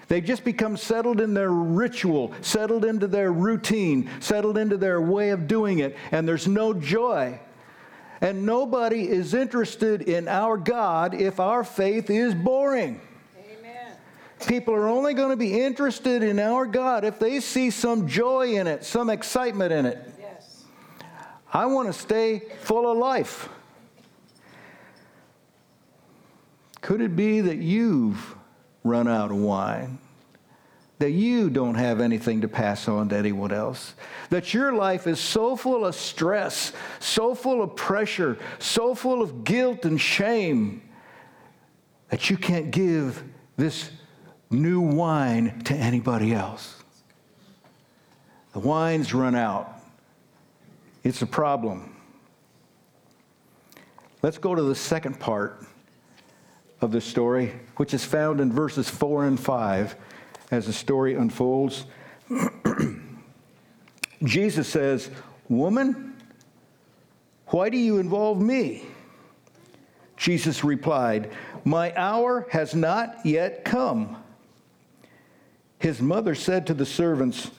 They've 0.07 0.25
just 0.25 0.45
become 0.45 0.79
settled 0.79 1.21
in 1.21 1.35
their 1.35 1.51
ritual, 1.51 2.33
settled 2.41 2.87
into 2.87 3.07
their 3.07 3.31
routine, 3.31 4.09
settled 4.21 4.57
into 4.57 4.79
their 4.79 4.99
way 4.99 5.29
of 5.29 5.47
doing 5.47 5.81
it, 5.81 5.95
and 6.11 6.27
there's 6.27 6.49
no 6.49 6.73
joy. 6.73 7.39
And 8.23 8.47
nobody 8.47 9.07
is 9.07 9.35
interested 9.35 10.01
in 10.01 10.27
our 10.27 10.57
God 10.57 11.13
if 11.13 11.39
our 11.39 11.65
faith 11.65 12.09
is 12.09 12.35
boring. 12.35 13.03
People 14.47 14.75
are 14.75 14.89
only 14.89 15.15
going 15.15 15.31
to 15.31 15.37
be 15.37 15.61
interested 15.61 16.23
in 16.23 16.39
our 16.39 16.67
God 16.67 17.05
if 17.05 17.19
they 17.19 17.41
see 17.41 17.71
some 17.71 18.07
joy 18.07 18.55
in 18.55 18.67
it, 18.67 18.85
some 18.85 19.11
excitement 19.11 19.73
in 19.73 19.87
it. 19.87 19.99
Yes. 20.19 20.65
I 21.53 21.67
want 21.67 21.89
to 21.89 21.93
stay 21.93 22.43
full 22.61 22.91
of 22.91 22.97
life. 22.97 23.49
Could 26.81 27.01
it 27.01 27.17
be 27.17 27.41
that 27.41 27.57
you've 27.57 28.37
run 28.85 29.09
out 29.09 29.31
of 29.31 29.39
wine? 29.39 29.99
That 31.01 31.11
you 31.11 31.51
don't 31.51 31.75
have 31.75 32.01
anything 32.01 32.41
to 32.41 32.49
pass 32.49 32.89
on 32.89 33.09
to 33.11 33.17
anyone 33.17 33.53
else? 33.53 33.95
That 34.31 34.55
your 34.55 34.73
life 34.73 35.07
is 35.07 35.21
so 35.21 35.57
full 35.57 35.85
of 35.85 35.95
stress, 35.95 36.73
so 36.99 37.35
full 37.35 37.63
of 37.63 37.77
pressure, 37.77 38.39
so 38.59 38.95
full 38.95 39.23
of 39.23 39.45
guilt 39.45 39.85
and 39.85 40.01
shame 40.01 40.83
that 42.09 42.31
you 42.31 42.37
can't 42.37 42.71
give 42.71 43.23
this 43.57 43.91
new 44.51 44.81
wine 44.81 45.61
to 45.65 45.75
anybody 45.75 46.33
else. 46.33 46.83
The 48.53 48.61
wine's 48.61 49.13
run 49.13 49.35
out. 49.35 49.81
It's 51.05 51.23
a 51.23 51.27
problem. 51.27 51.95
Let's 54.23 54.39
go 54.39 54.55
to 54.55 54.63
the 54.63 54.75
second 54.75 55.21
part 55.21 55.65
of 56.81 56.93
the 56.93 57.01
story, 57.01 57.53
which 57.77 57.95
is 57.95 58.05
found 58.05 58.41
in 58.41 58.53
verses 58.53 58.89
4 58.89 59.27
and 59.27 59.39
5 59.39 59.97
as 60.51 60.67
the 60.67 60.73
story 60.73 61.15
unfolds. 61.15 61.85
Jesus 64.25 64.69
says, 64.69 65.11
Woman, 65.49 66.17
why 67.49 67.69
do 67.69 67.77
you 67.77 67.99
involve 67.99 68.41
me? 68.41 68.85
Jesus 70.17 70.65
replied, 70.65 71.31
My 71.65 71.95
hour 71.97 72.47
has 72.51 72.75
not 72.75 73.25
yet 73.25 73.65
come. 73.65 74.23
His 75.79 76.01
mother 76.01 76.35
said 76.35 76.67
to 76.67 76.75
the 76.75 76.87
servants, 76.87 77.51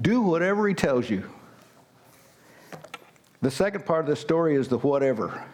Do 0.00 0.22
whatever 0.22 0.66
he 0.66 0.74
tells 0.74 1.10
you. 1.10 1.28
The 3.42 3.50
second 3.50 3.86
part 3.86 4.00
of 4.00 4.06
the 4.06 4.16
story 4.16 4.54
is 4.54 4.68
the 4.68 4.78
whatever. 4.78 5.44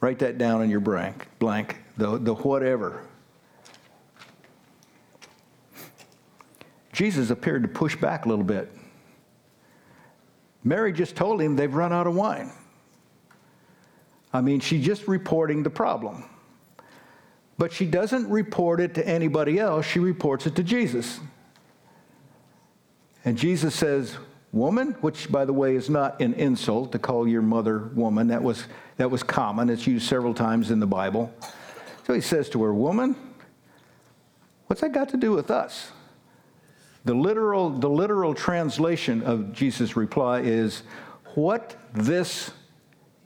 Write 0.00 0.18
that 0.20 0.38
down 0.38 0.62
in 0.62 0.70
your 0.70 0.80
blank. 0.80 1.26
Blank. 1.38 1.78
The, 1.96 2.18
the 2.18 2.34
whatever. 2.34 3.04
Jesus 6.92 7.30
appeared 7.30 7.62
to 7.62 7.68
push 7.68 7.96
back 7.96 8.26
a 8.26 8.28
little 8.28 8.44
bit. 8.44 8.72
Mary 10.62 10.92
just 10.92 11.16
told 11.16 11.40
him 11.40 11.56
they've 11.56 11.74
run 11.74 11.92
out 11.92 12.06
of 12.06 12.14
wine. 12.14 12.52
I 14.32 14.40
mean, 14.40 14.60
she's 14.60 14.84
just 14.84 15.06
reporting 15.06 15.62
the 15.62 15.70
problem. 15.70 16.24
But 17.56 17.72
she 17.72 17.86
doesn't 17.86 18.28
report 18.28 18.80
it 18.80 18.94
to 18.94 19.06
anybody 19.06 19.58
else, 19.58 19.86
she 19.86 19.98
reports 19.98 20.46
it 20.46 20.56
to 20.56 20.62
Jesus. 20.62 21.20
And 23.24 23.38
Jesus 23.38 23.74
says, 23.74 24.16
Woman, 24.52 24.92
which 25.00 25.32
by 25.32 25.44
the 25.44 25.52
way 25.52 25.74
is 25.74 25.90
not 25.90 26.20
an 26.20 26.34
insult 26.34 26.92
to 26.92 26.98
call 27.00 27.26
your 27.26 27.42
mother 27.42 27.90
woman. 27.94 28.28
That 28.28 28.42
was, 28.42 28.66
that 28.98 29.10
was 29.10 29.24
common. 29.24 29.68
It's 29.68 29.84
used 29.84 30.06
several 30.06 30.32
times 30.32 30.70
in 30.70 30.78
the 30.78 30.86
Bible. 30.86 31.34
So 32.06 32.14
he 32.14 32.20
says 32.20 32.48
to 32.50 32.62
her, 32.62 32.72
Woman, 32.72 33.16
what's 34.66 34.80
that 34.82 34.92
got 34.92 35.08
to 35.08 35.16
do 35.16 35.32
with 35.32 35.50
us? 35.50 35.90
The 37.04 37.14
literal, 37.14 37.68
the 37.70 37.90
literal 37.90 38.32
translation 38.32 39.22
of 39.22 39.52
Jesus' 39.52 39.96
reply 39.96 40.40
is, 40.42 40.84
What 41.34 41.76
this, 41.92 42.52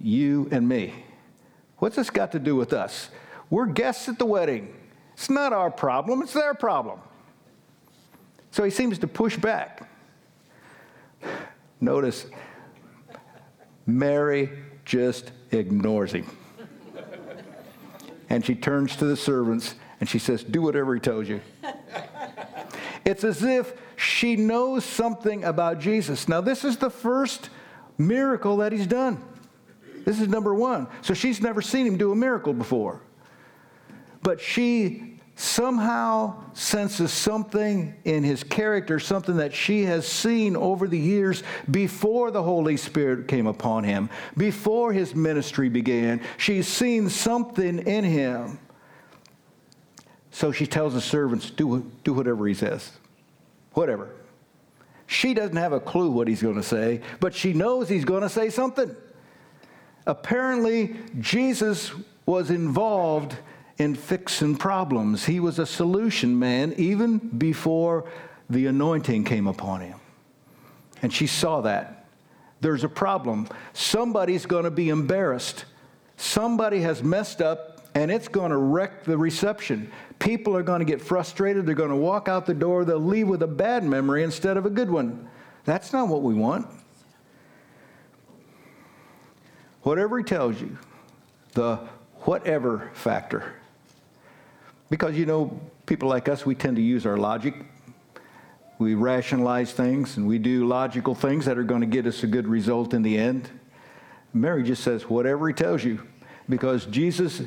you, 0.01 0.49
and 0.51 0.67
me? 0.67 1.05
What's 1.77 1.97
this 1.97 2.09
got 2.09 2.33
to 2.33 2.39
do 2.39 2.57
with 2.57 2.73
us? 2.73 3.11
We're 3.51 3.67
guests 3.67 4.09
at 4.09 4.19
the 4.19 4.27
wedding. 4.27 4.75
It's 5.15 5.31
not 5.31 5.53
our 5.53 5.71
problem, 5.71 6.23
it's 6.23 6.33
their 6.33 6.55
problem. 6.55 7.01
So 8.51 8.65
he 8.65 8.71
seems 8.71 8.99
to 8.99 9.09
push 9.09 9.37
back. 9.37 9.89
Notice, 11.81 12.27
Mary 13.87 14.51
just 14.85 15.33
ignores 15.51 16.13
him. 16.13 16.27
and 18.29 18.45
she 18.45 18.55
turns 18.55 18.97
to 18.97 19.05
the 19.05 19.17
servants 19.17 19.75
and 20.01 20.09
she 20.09 20.19
says, 20.19 20.45
Do 20.45 20.63
whatever 20.63 20.95
he 20.95 21.01
tells 21.01 21.29
you. 21.29 21.41
it's 23.05 23.25
as 23.25 23.43
if 23.43 23.75
she 23.97 24.37
knows 24.37 24.85
something 24.85 25.45
about 25.45 25.81
Jesus. 25.81 26.29
Now, 26.29 26.41
this 26.41 26.65
is 26.65 26.77
the 26.77 26.91
first 26.91 27.51
miracle 27.97 28.59
that 28.59 28.73
he's 28.73 28.87
done. 28.87 29.23
This 30.05 30.21
is 30.21 30.29
number 30.29 30.55
one. 30.55 30.87
So 31.03 31.15
she's 31.15 31.41
never 31.41 31.61
seen 31.61 31.87
him 31.87 31.97
do 31.97 32.13
a 32.13 32.17
miracle 32.17 32.53
before 32.53 33.03
but 34.23 34.41
she 34.41 35.19
somehow 35.39 36.35
senses 36.53 37.13
something 37.13 37.95
in 38.05 38.25
his 38.25 38.43
character, 38.43 38.99
something 38.99 39.37
that 39.37 39.55
she 39.55 39.85
has 39.85 40.05
seen 40.07 40.57
over 40.57 40.89
the 40.89 40.99
years 40.99 41.45
before 41.71 42.33
the 42.33 42.43
Holy 42.43 42.77
Spirit 42.77 43.29
came 43.29 43.47
upon 43.47 43.85
him, 43.85 44.11
before 44.37 44.93
his 44.93 45.15
ministry 45.15 45.69
began. 45.69 46.21
She's 46.39 46.67
seen 46.67 47.09
something 47.09 47.79
in 47.79 48.03
him. 48.03 48.59
So 50.33 50.51
she 50.51 50.67
tells 50.67 50.95
the 50.95 51.01
servants, 51.01 51.51
do, 51.51 51.89
do 52.03 52.13
whatever 52.13 52.47
he 52.49 52.55
says. 52.55 52.91
Whatever. 53.75 54.11
She 55.07 55.35
doesn't 55.35 55.57
have 55.57 55.73
a 55.73 55.81
clue 55.81 56.11
what 56.11 56.27
he's 56.27 56.43
going 56.43 56.57
to 56.57 56.65
say, 56.65 57.01
but 57.21 57.33
she 57.33 57.53
knows 57.53 57.89
he's 57.89 58.05
going 58.05 58.23
to 58.23 58.29
say 58.29 58.51
something. 58.51 58.95
Apparently, 60.05 60.97
Jesus 61.21 61.93
was 62.27 62.51
involved 62.51 63.37
in 63.79 63.95
fixing 63.95 64.57
problems. 64.57 65.25
He 65.25 65.41
was 65.41 65.59
a 65.59 65.67
solution 65.67 66.39
man 66.39 66.75
even 66.77 67.19
before 67.19 68.11
the 68.51 68.67
anointing 68.67 69.25
came 69.25 69.47
upon 69.47 69.81
him. 69.81 70.01
And 71.01 71.13
she 71.13 71.27
saw 71.27 71.61
that. 71.63 72.07
There's 72.61 72.83
a 72.83 72.89
problem. 72.89 73.49
Somebody's 73.73 74.47
going 74.47 74.65
to 74.65 74.71
be 74.71 74.89
embarrassed. 74.89 75.65
Somebody 76.17 76.81
has 76.81 77.03
messed 77.05 77.41
up 77.41 77.89
and 77.95 78.11
it's 78.11 78.27
going 78.27 78.51
to 78.51 78.57
wreck 78.57 79.05
the 79.05 79.17
reception. 79.17 79.91
People 80.19 80.57
are 80.57 80.63
going 80.65 80.81
to 80.81 80.85
get 80.85 81.01
frustrated. 81.01 81.65
They're 81.65 81.77
going 81.77 81.91
to 81.91 81.97
walk 81.97 82.29
out 82.29 82.47
the 82.47 82.55
door. 82.55 82.85
They'll 82.85 82.99
leave 82.99 83.29
with 83.29 83.43
a 83.43 83.49
bad 83.49 83.85
memory 83.85 84.25
instead 84.25 84.57
of 84.57 84.67
a 84.67 84.71
good 84.71 84.91
one. 84.91 85.29
That's 85.65 85.93
not 85.93 86.09
what 86.09 86.23
we 86.23 86.35
want. 86.35 86.67
Whatever 89.83 90.19
he 90.19 90.25
tells 90.25 90.61
you, 90.61 90.77
the 91.55 91.77
whatever 92.23 92.91
factor 92.95 93.55
because, 94.91 95.17
you 95.17 95.27
know, 95.27 95.61
people 95.87 96.09
like 96.09 96.29
us, 96.29 96.47
we 96.47 96.55
tend 96.55 96.77
to 96.77 96.83
use 96.83 97.07
our 97.07 97.17
logic. 97.17 97.55
we 98.79 98.95
rationalize 98.95 99.73
things 99.73 100.17
and 100.17 100.27
we 100.27 100.39
do 100.39 100.67
logical 100.67 101.15
things 101.15 101.45
that 101.45 101.59
are 101.59 101.65
going 101.65 101.81
to 101.81 101.87
get 101.87 102.07
us 102.07 102.23
a 102.23 102.27
good 102.27 102.47
result 102.47 102.95
in 102.95 103.03
the 103.03 103.19
end. 103.19 103.51
Mary 104.33 104.63
just 104.63 104.85
says, 104.85 105.09
whatever 105.09 105.49
he 105.49 105.55
tells 105.55 105.83
you, 105.83 106.01
because 106.49 106.87
Jesus 106.87 107.43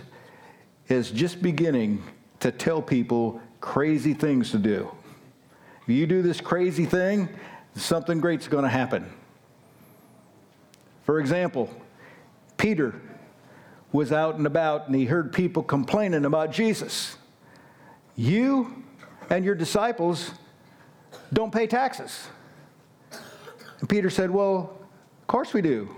is 0.89 1.10
just 1.10 1.41
beginning 1.41 2.03
to 2.41 2.51
tell 2.51 2.81
people 2.81 3.41
crazy 3.62 4.13
things 4.13 4.51
to 4.51 4.57
do. 4.57 4.91
If 5.83 5.89
you 5.89 6.05
do 6.05 6.21
this 6.21 6.41
crazy 6.41 6.86
thing, 6.86 7.29
something 7.75 8.19
great's 8.19 8.48
going 8.48 8.63
to 8.63 8.69
happen. 8.69 9.10
For 11.05 11.19
example, 11.19 11.69
Peter 12.57 13.00
was 13.91 14.12
out 14.12 14.36
and 14.36 14.45
about 14.45 14.88
and 14.88 14.95
he 14.95 15.05
heard 15.05 15.31
people 15.31 15.63
complaining 15.63 16.25
about 16.25 16.51
Jesus. 16.51 17.15
You 18.22 18.84
and 19.32 19.44
your 19.44 19.56
disciples 19.56 20.30
don't 21.34 21.51
pay 21.51 21.66
taxes. 21.66 22.28
And 23.80 23.90
Peter 23.90 24.12
said, 24.12 24.30
Well, 24.30 24.78
of 25.22 25.25
course 25.25 25.56
we 25.56 25.63
do. 25.63 25.90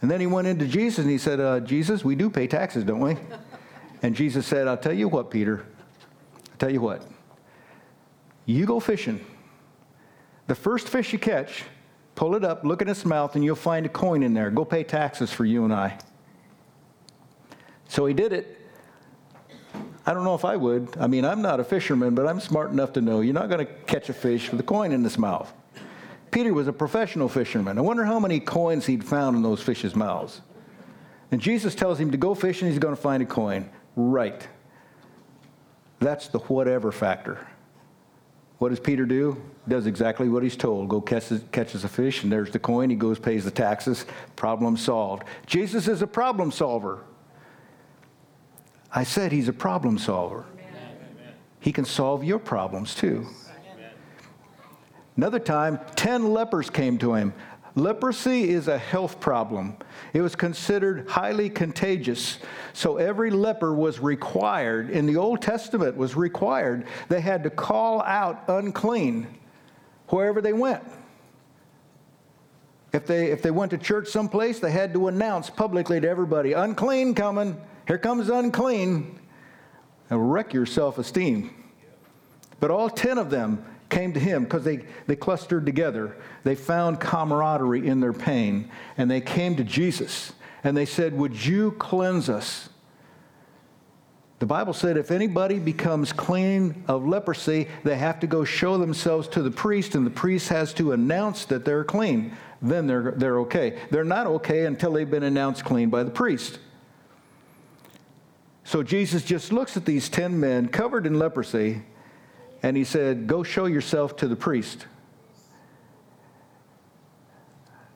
And 0.00 0.10
then 0.10 0.20
he 0.20 0.26
went 0.26 0.48
into 0.48 0.66
Jesus 0.66 1.00
and 1.00 1.10
he 1.10 1.18
said, 1.18 1.38
uh, 1.38 1.60
Jesus, 1.60 2.02
we 2.02 2.14
do 2.14 2.30
pay 2.30 2.46
taxes, 2.46 2.82
don't 2.82 3.00
we? 3.00 3.18
And 4.00 4.16
Jesus 4.16 4.46
said, 4.46 4.68
I'll 4.68 4.78
tell 4.78 4.94
you 4.94 5.06
what, 5.08 5.30
Peter. 5.30 5.66
I'll 6.50 6.56
tell 6.58 6.70
you 6.70 6.80
what. 6.80 7.04
You 8.46 8.64
go 8.64 8.80
fishing. 8.80 9.22
The 10.46 10.54
first 10.54 10.88
fish 10.88 11.12
you 11.12 11.18
catch, 11.18 11.64
pull 12.14 12.36
it 12.36 12.44
up, 12.44 12.64
look 12.64 12.80
in 12.80 12.88
its 12.88 13.04
mouth, 13.04 13.34
and 13.34 13.44
you'll 13.44 13.56
find 13.56 13.84
a 13.84 13.90
coin 13.90 14.22
in 14.22 14.32
there. 14.32 14.50
Go 14.50 14.64
pay 14.64 14.82
taxes 14.82 15.30
for 15.30 15.44
you 15.44 15.64
and 15.64 15.74
I. 15.74 15.98
So 17.88 18.06
he 18.06 18.14
did 18.14 18.32
it. 18.32 18.57
I 20.08 20.14
don't 20.14 20.24
know 20.24 20.34
if 20.34 20.46
I 20.46 20.56
would. 20.56 20.88
I 20.98 21.06
mean, 21.06 21.26
I'm 21.26 21.42
not 21.42 21.60
a 21.60 21.64
fisherman, 21.64 22.14
but 22.14 22.26
I'm 22.26 22.40
smart 22.40 22.70
enough 22.70 22.94
to 22.94 23.02
know 23.02 23.20
you're 23.20 23.34
not 23.34 23.50
going 23.50 23.66
to 23.66 23.70
catch 23.84 24.08
a 24.08 24.14
fish 24.14 24.50
with 24.50 24.58
a 24.58 24.62
coin 24.62 24.92
in 24.92 25.04
its 25.04 25.18
mouth. 25.18 25.52
Peter 26.30 26.54
was 26.54 26.66
a 26.66 26.72
professional 26.72 27.28
fisherman. 27.28 27.76
I 27.76 27.82
wonder 27.82 28.06
how 28.06 28.18
many 28.18 28.40
coins 28.40 28.86
he'd 28.86 29.04
found 29.04 29.36
in 29.36 29.42
those 29.42 29.62
fish's 29.62 29.94
mouths. 29.94 30.40
And 31.30 31.42
Jesus 31.42 31.74
tells 31.74 32.00
him 32.00 32.10
to 32.12 32.16
go 32.16 32.34
fishing, 32.34 32.68
he's 32.70 32.78
going 32.78 32.96
to 32.96 33.00
find 33.00 33.22
a 33.22 33.26
coin. 33.26 33.68
Right. 33.96 34.48
That's 35.98 36.28
the 36.28 36.38
whatever 36.38 36.90
factor. 36.90 37.46
What 38.60 38.70
does 38.70 38.80
Peter 38.80 39.04
do? 39.04 39.38
Does 39.68 39.86
exactly 39.86 40.30
what 40.30 40.42
he's 40.42 40.56
told. 40.56 40.88
Go 40.88 41.02
catches, 41.02 41.42
catches 41.52 41.84
a 41.84 41.88
fish, 41.88 42.22
and 42.22 42.32
there's 42.32 42.50
the 42.50 42.58
coin. 42.58 42.88
He 42.88 42.96
goes, 42.96 43.18
pays 43.18 43.44
the 43.44 43.50
taxes. 43.50 44.06
Problem 44.36 44.78
solved. 44.78 45.24
Jesus 45.44 45.86
is 45.86 46.00
a 46.00 46.06
problem 46.06 46.50
solver. 46.50 47.04
I 48.92 49.04
said 49.04 49.32
he's 49.32 49.48
a 49.48 49.52
problem 49.52 49.98
solver. 49.98 50.46
Amen. 50.54 51.34
He 51.60 51.72
can 51.72 51.84
solve 51.84 52.24
your 52.24 52.38
problems 52.38 52.94
too. 52.94 53.26
Amen. 53.74 53.90
Another 55.16 55.38
time, 55.38 55.80
10 55.96 56.32
lepers 56.32 56.70
came 56.70 56.98
to 56.98 57.14
him. 57.14 57.34
Leprosy 57.74 58.50
is 58.50 58.66
a 58.66 58.78
health 58.78 59.20
problem. 59.20 59.76
It 60.12 60.20
was 60.20 60.34
considered 60.34 61.08
highly 61.08 61.48
contagious. 61.48 62.38
So 62.72 62.96
every 62.96 63.30
leper 63.30 63.74
was 63.74 64.00
required, 64.00 64.90
in 64.90 65.06
the 65.06 65.16
Old 65.16 65.42
Testament 65.42 65.96
was 65.96 66.16
required, 66.16 66.86
they 67.08 67.20
had 67.20 67.44
to 67.44 67.50
call 67.50 68.02
out 68.02 68.44
unclean 68.48 69.26
wherever 70.08 70.40
they 70.40 70.52
went. 70.52 70.82
If 72.92 73.06
they, 73.06 73.30
if 73.30 73.42
they 73.42 73.50
went 73.50 73.70
to 73.72 73.78
church 73.78 74.08
someplace, 74.08 74.60
they 74.60 74.70
had 74.70 74.94
to 74.94 75.08
announce 75.08 75.50
publicly 75.50 76.00
to 76.00 76.08
everybody, 76.08 76.54
unclean 76.54 77.14
coming. 77.14 77.60
Here 77.88 77.98
comes 77.98 78.28
unclean. 78.28 79.18
And 80.10 80.32
wreck 80.32 80.54
your 80.54 80.66
self 80.66 80.98
esteem. 80.98 81.50
But 82.60 82.70
all 82.70 82.88
10 82.88 83.18
of 83.18 83.30
them 83.30 83.64
came 83.88 84.12
to 84.12 84.20
him 84.20 84.44
because 84.44 84.64
they, 84.64 84.84
they 85.06 85.16
clustered 85.16 85.66
together. 85.66 86.16
They 86.44 86.54
found 86.54 87.00
camaraderie 87.00 87.86
in 87.86 88.00
their 88.00 88.12
pain. 88.12 88.70
And 88.96 89.10
they 89.10 89.20
came 89.20 89.56
to 89.56 89.64
Jesus 89.64 90.32
and 90.64 90.76
they 90.76 90.86
said, 90.86 91.12
Would 91.14 91.44
you 91.44 91.72
cleanse 91.72 92.28
us? 92.28 92.68
The 94.38 94.46
Bible 94.46 94.72
said 94.72 94.96
if 94.96 95.10
anybody 95.10 95.58
becomes 95.58 96.12
clean 96.12 96.84
of 96.86 97.06
leprosy, 97.06 97.68
they 97.82 97.96
have 97.96 98.20
to 98.20 98.26
go 98.26 98.44
show 98.44 98.78
themselves 98.78 99.26
to 99.28 99.42
the 99.42 99.50
priest, 99.50 99.96
and 99.96 100.06
the 100.06 100.10
priest 100.10 100.48
has 100.48 100.72
to 100.74 100.92
announce 100.92 101.44
that 101.46 101.64
they're 101.64 101.82
clean. 101.82 102.36
Then 102.62 102.86
they're, 102.86 103.14
they're 103.16 103.40
okay. 103.40 103.78
They're 103.90 104.04
not 104.04 104.28
okay 104.28 104.66
until 104.66 104.92
they've 104.92 105.10
been 105.10 105.24
announced 105.24 105.64
clean 105.64 105.90
by 105.90 106.04
the 106.04 106.10
priest. 106.10 106.60
So 108.68 108.82
Jesus 108.82 109.24
just 109.24 109.50
looks 109.50 109.78
at 109.78 109.86
these 109.86 110.10
10 110.10 110.38
men 110.38 110.68
covered 110.68 111.06
in 111.06 111.18
leprosy 111.18 111.84
and 112.62 112.76
he 112.76 112.84
said, 112.84 113.26
Go 113.26 113.42
show 113.42 113.64
yourself 113.64 114.16
to 114.16 114.28
the 114.28 114.36
priest. 114.36 114.86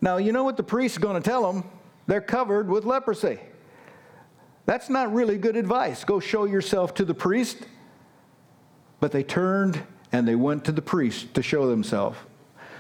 Now, 0.00 0.16
you 0.16 0.32
know 0.32 0.44
what 0.44 0.56
the 0.56 0.62
priest 0.62 0.94
is 0.94 0.98
going 0.98 1.22
to 1.22 1.28
tell 1.28 1.52
them? 1.52 1.64
They're 2.06 2.22
covered 2.22 2.70
with 2.70 2.86
leprosy. 2.86 3.38
That's 4.64 4.88
not 4.88 5.12
really 5.12 5.36
good 5.36 5.56
advice. 5.56 6.04
Go 6.04 6.20
show 6.20 6.46
yourself 6.46 6.94
to 6.94 7.04
the 7.04 7.12
priest. 7.12 7.58
But 8.98 9.12
they 9.12 9.24
turned 9.24 9.82
and 10.10 10.26
they 10.26 10.36
went 10.36 10.64
to 10.64 10.72
the 10.72 10.80
priest 10.80 11.34
to 11.34 11.42
show 11.42 11.68
themselves. 11.68 12.16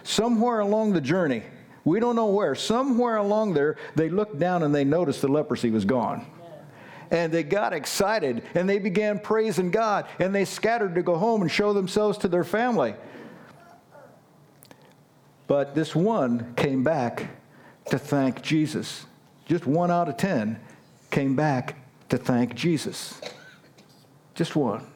Somewhere 0.02 0.60
along 0.60 0.94
the 0.94 1.00
journey, 1.02 1.42
we 1.84 2.00
don't 2.00 2.16
know 2.16 2.28
where, 2.28 2.54
somewhere 2.54 3.18
along 3.18 3.52
there, 3.52 3.76
they 3.96 4.08
looked 4.08 4.38
down 4.38 4.62
and 4.62 4.74
they 4.74 4.82
noticed 4.84 5.20
the 5.20 5.28
leprosy 5.28 5.70
was 5.70 5.84
gone 5.84 6.24
and 7.12 7.30
they 7.30 7.42
got 7.44 7.74
excited 7.74 8.42
and 8.54 8.68
they 8.68 8.78
began 8.78 9.20
praising 9.20 9.70
God 9.70 10.06
and 10.18 10.34
they 10.34 10.46
scattered 10.46 10.96
to 10.96 11.02
go 11.02 11.16
home 11.16 11.42
and 11.42 11.50
show 11.50 11.72
themselves 11.74 12.18
to 12.18 12.28
their 12.28 12.42
family. 12.42 12.94
But 15.46 15.74
this 15.74 15.94
one 15.94 16.54
came 16.56 16.82
back 16.82 17.28
to 17.90 17.98
thank 17.98 18.40
Jesus. 18.40 19.04
Just 19.44 19.66
one 19.66 19.90
out 19.90 20.08
of 20.08 20.16
ten 20.16 20.58
came 21.10 21.36
back 21.36 21.76
to 22.08 22.16
thank 22.16 22.54
Jesus. 22.54 23.20
Just 24.34 24.56
one. 24.56 24.86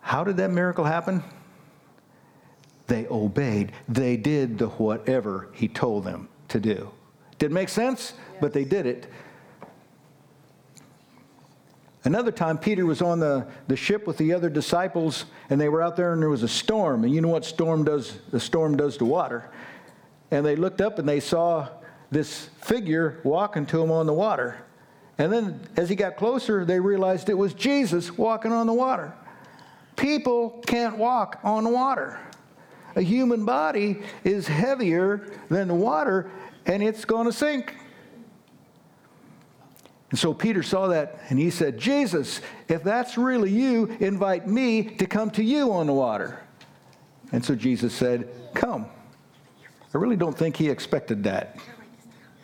How 0.00 0.24
did 0.24 0.36
that 0.38 0.50
miracle 0.50 0.84
happen? 0.84 1.22
They 2.88 3.06
obeyed. 3.06 3.72
They 3.88 4.16
did 4.16 4.58
the 4.58 4.68
whatever 4.68 5.48
he 5.52 5.68
told 5.68 6.04
them 6.04 6.28
to 6.48 6.58
do. 6.58 6.90
Didn't 7.38 7.54
make 7.54 7.68
sense, 7.68 8.14
but 8.40 8.52
they 8.52 8.64
did 8.64 8.86
it. 8.86 9.06
Another 12.06 12.30
time, 12.30 12.56
Peter 12.56 12.86
was 12.86 13.02
on 13.02 13.18
the, 13.18 13.48
the 13.66 13.74
ship 13.74 14.06
with 14.06 14.16
the 14.16 14.32
other 14.32 14.48
disciples, 14.48 15.24
and 15.50 15.60
they 15.60 15.68
were 15.68 15.82
out 15.82 15.96
there, 15.96 16.12
and 16.12 16.22
there 16.22 16.28
was 16.28 16.44
a 16.44 16.48
storm. 16.48 17.02
And 17.02 17.12
you 17.12 17.20
know 17.20 17.26
what 17.26 17.44
storm 17.44 17.82
does? 17.82 18.20
The 18.30 18.38
storm 18.38 18.76
does 18.76 18.96
to 18.98 19.04
water. 19.04 19.50
And 20.30 20.46
they 20.46 20.54
looked 20.54 20.80
up 20.80 21.00
and 21.00 21.08
they 21.08 21.18
saw 21.18 21.68
this 22.12 22.48
figure 22.62 23.20
walking 23.24 23.66
to 23.66 23.78
them 23.78 23.90
on 23.90 24.06
the 24.06 24.12
water. 24.12 24.56
And 25.18 25.32
then, 25.32 25.60
as 25.76 25.88
he 25.88 25.96
got 25.96 26.16
closer, 26.16 26.64
they 26.64 26.78
realized 26.78 27.28
it 27.28 27.34
was 27.34 27.54
Jesus 27.54 28.16
walking 28.16 28.52
on 28.52 28.68
the 28.68 28.72
water. 28.72 29.12
People 29.96 30.62
can't 30.64 30.98
walk 30.98 31.40
on 31.42 31.64
the 31.64 31.70
water. 31.70 32.20
A 32.94 33.02
human 33.02 33.44
body 33.44 34.00
is 34.22 34.46
heavier 34.46 35.28
than 35.48 35.66
the 35.66 35.74
water, 35.74 36.30
and 36.66 36.84
it's 36.84 37.04
going 37.04 37.26
to 37.26 37.32
sink. 37.32 37.74
And 40.16 40.20
so 40.22 40.32
Peter 40.32 40.62
saw 40.62 40.86
that 40.86 41.20
and 41.28 41.38
he 41.38 41.50
said, 41.50 41.76
Jesus, 41.76 42.40
if 42.68 42.82
that's 42.82 43.18
really 43.18 43.50
you, 43.50 43.94
invite 44.00 44.46
me 44.46 44.82
to 44.82 45.06
come 45.06 45.30
to 45.32 45.44
you 45.44 45.70
on 45.74 45.86
the 45.86 45.92
water. 45.92 46.40
And 47.32 47.44
so 47.44 47.54
Jesus 47.54 47.92
said, 47.92 48.26
Come. 48.54 48.86
I 49.92 49.98
really 49.98 50.16
don't 50.16 50.34
think 50.34 50.56
he 50.56 50.70
expected 50.70 51.24
that. 51.24 51.58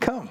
Come. 0.00 0.28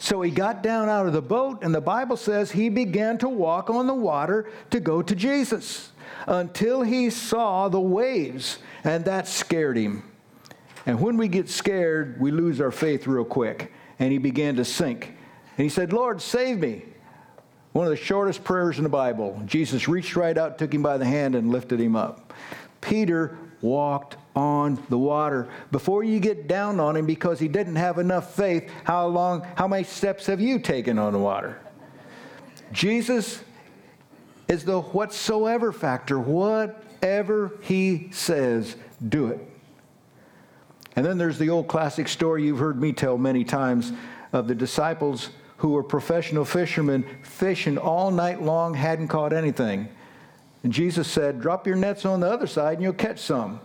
So 0.00 0.20
he 0.20 0.32
got 0.32 0.64
down 0.64 0.88
out 0.88 1.06
of 1.06 1.12
the 1.12 1.22
boat, 1.22 1.62
and 1.62 1.72
the 1.72 1.80
Bible 1.80 2.16
says 2.16 2.50
he 2.50 2.68
began 2.70 3.18
to 3.18 3.28
walk 3.28 3.70
on 3.70 3.86
the 3.86 3.94
water 3.94 4.50
to 4.70 4.80
go 4.80 5.00
to 5.00 5.14
Jesus 5.14 5.92
until 6.26 6.82
he 6.82 7.08
saw 7.08 7.68
the 7.68 7.78
waves, 7.78 8.58
and 8.82 9.04
that 9.04 9.28
scared 9.28 9.76
him. 9.76 10.02
And 10.86 11.00
when 11.00 11.16
we 11.16 11.28
get 11.28 11.48
scared, 11.48 12.20
we 12.20 12.32
lose 12.32 12.60
our 12.60 12.72
faith 12.72 13.06
real 13.06 13.24
quick, 13.24 13.72
and 14.00 14.10
he 14.10 14.18
began 14.18 14.56
to 14.56 14.64
sink. 14.64 15.14
And 15.56 15.64
he 15.64 15.68
said, 15.68 15.92
Lord, 15.92 16.20
save 16.20 16.58
me. 16.58 16.82
One 17.72 17.86
of 17.86 17.90
the 17.90 17.96
shortest 17.96 18.44
prayers 18.44 18.78
in 18.78 18.84
the 18.84 18.90
Bible. 18.90 19.40
Jesus 19.46 19.88
reached 19.88 20.16
right 20.16 20.36
out, 20.36 20.58
took 20.58 20.72
him 20.74 20.82
by 20.82 20.98
the 20.98 21.06
hand, 21.06 21.34
and 21.34 21.50
lifted 21.50 21.80
him 21.80 21.96
up. 21.96 22.32
Peter 22.80 23.38
walked 23.62 24.16
on 24.34 24.82
the 24.88 24.98
water. 24.98 25.48
Before 25.70 26.02
you 26.02 26.20
get 26.20 26.48
down 26.48 26.80
on 26.80 26.96
him 26.96 27.06
because 27.06 27.38
he 27.38 27.48
didn't 27.48 27.76
have 27.76 27.98
enough 27.98 28.34
faith, 28.34 28.70
how 28.84 29.06
long, 29.06 29.46
how 29.56 29.68
many 29.68 29.84
steps 29.84 30.26
have 30.26 30.40
you 30.40 30.58
taken 30.58 30.98
on 30.98 31.12
the 31.12 31.18
water? 31.18 31.58
Jesus 32.72 33.42
is 34.48 34.64
the 34.64 34.80
whatsoever 34.80 35.72
factor. 35.72 36.18
Whatever 36.18 37.52
he 37.62 38.08
says, 38.10 38.76
do 39.08 39.28
it. 39.28 39.48
And 40.96 41.06
then 41.06 41.16
there's 41.16 41.38
the 41.38 41.48
old 41.48 41.68
classic 41.68 42.08
story 42.08 42.44
you've 42.44 42.58
heard 42.58 42.80
me 42.80 42.92
tell 42.92 43.16
many 43.16 43.44
times 43.44 43.92
of 44.32 44.48
the 44.48 44.54
disciples 44.54 45.30
who 45.62 45.68
were 45.68 45.84
professional 45.84 46.44
fishermen 46.44 47.06
fishing 47.22 47.78
all 47.78 48.10
night 48.10 48.42
long, 48.42 48.74
hadn't 48.74 49.06
caught 49.06 49.32
anything. 49.32 49.88
And 50.64 50.72
Jesus 50.72 51.06
said, 51.06 51.40
Drop 51.40 51.68
your 51.68 51.76
nets 51.76 52.04
on 52.04 52.18
the 52.18 52.26
other 52.28 52.48
side 52.48 52.74
and 52.74 52.82
you'll 52.82 52.92
catch 52.92 53.20
some. 53.20 53.60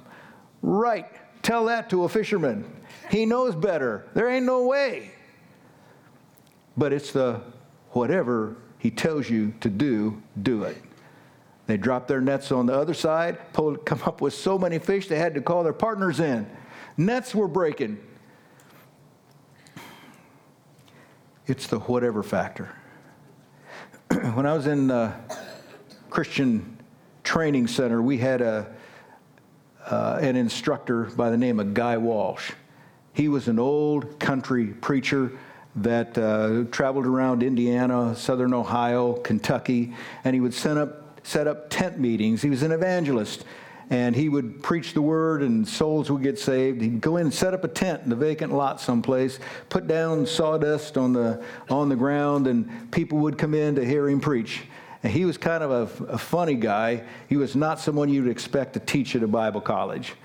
Right. 0.61 1.07
Tell 1.41 1.65
that 1.65 1.89
to 1.89 2.03
a 2.03 2.09
fisherman. 2.09 2.71
He 3.09 3.25
knows 3.25 3.55
better. 3.55 4.05
There 4.13 4.29
ain't 4.29 4.45
no 4.45 4.67
way. 4.67 5.09
But 6.77 6.93
it's 6.93 7.11
the 7.11 7.41
whatever 7.93 8.57
he 8.77 8.91
tells 8.91 9.27
you 9.27 9.55
to 9.61 9.69
do, 9.71 10.21
do 10.43 10.65
it. 10.65 10.77
They 11.65 11.77
dropped 11.77 12.07
their 12.07 12.21
nets 12.21 12.51
on 12.51 12.67
the 12.67 12.75
other 12.75 12.93
side, 12.93 13.53
pulled, 13.53 13.87
come 13.87 14.03
up 14.05 14.21
with 14.21 14.35
so 14.35 14.59
many 14.59 14.77
fish 14.77 15.07
they 15.07 15.17
had 15.17 15.33
to 15.33 15.41
call 15.41 15.63
their 15.63 15.73
partners 15.73 16.19
in. 16.19 16.47
Nets 16.95 17.33
were 17.33 17.47
breaking. 17.47 17.97
It's 21.47 21.67
the 21.67 21.79
whatever 21.79 22.23
factor. 22.23 22.67
when 24.33 24.45
I 24.45 24.53
was 24.53 24.67
in 24.67 24.91
uh, 24.91 25.17
Christian 26.09 26.77
Training 27.23 27.67
Center, 27.67 28.01
we 28.01 28.17
had 28.17 28.41
a, 28.41 28.75
uh, 29.85 30.19
an 30.21 30.35
instructor 30.35 31.03
by 31.03 31.29
the 31.29 31.37
name 31.37 31.61
of 31.61 31.73
Guy 31.73 31.95
Walsh. 31.95 32.51
He 33.13 33.29
was 33.29 33.47
an 33.47 33.59
old 33.59 34.19
country 34.19 34.67
preacher 34.67 35.31
that 35.77 36.17
uh, 36.17 36.65
traveled 36.69 37.05
around 37.05 37.41
Indiana, 37.41 38.13
southern 38.13 38.53
Ohio, 38.53 39.13
Kentucky, 39.13 39.93
and 40.25 40.33
he 40.33 40.41
would 40.41 40.53
set 40.53 40.77
up, 40.77 41.25
set 41.25 41.47
up 41.47 41.69
tent 41.69 41.97
meetings. 41.97 42.41
He 42.41 42.49
was 42.49 42.61
an 42.61 42.73
evangelist, 42.73 43.45
and 43.89 44.15
he 44.15 44.27
would 44.27 44.61
preach 44.61 44.93
the 44.93 45.01
word, 45.01 45.41
and 45.41 45.67
souls 45.67 46.11
would 46.11 46.21
get 46.21 46.37
saved. 46.37 46.81
He'd 46.81 46.99
go 46.99 47.17
in 47.17 47.27
and 47.27 47.33
set 47.33 47.53
up 47.53 47.63
a 47.63 47.69
tent 47.69 48.03
in 48.03 48.11
a 48.11 48.15
vacant 48.15 48.53
lot 48.53 48.81
someplace, 48.81 49.39
put 49.69 49.87
down 49.87 50.25
sawdust 50.25 50.97
on 50.97 51.13
the, 51.13 51.43
on 51.69 51.87
the 51.87 51.95
ground, 51.95 52.47
and 52.47 52.91
people 52.91 53.19
would 53.19 53.37
come 53.37 53.53
in 53.53 53.75
to 53.75 53.85
hear 53.85 54.09
him 54.09 54.19
preach. 54.19 54.63
And 55.03 55.13
he 55.13 55.25
was 55.25 55.37
kind 55.37 55.63
of 55.63 55.71
a, 55.71 56.05
a 56.05 56.17
funny 56.17 56.55
guy. 56.55 57.03
He 57.29 57.37
was 57.37 57.55
not 57.55 57.79
someone 57.79 58.09
you'd 58.09 58.27
expect 58.27 58.73
to 58.73 58.79
teach 58.79 59.15
at 59.15 59.23
a 59.23 59.27
Bible 59.27 59.61
college. 59.61 60.15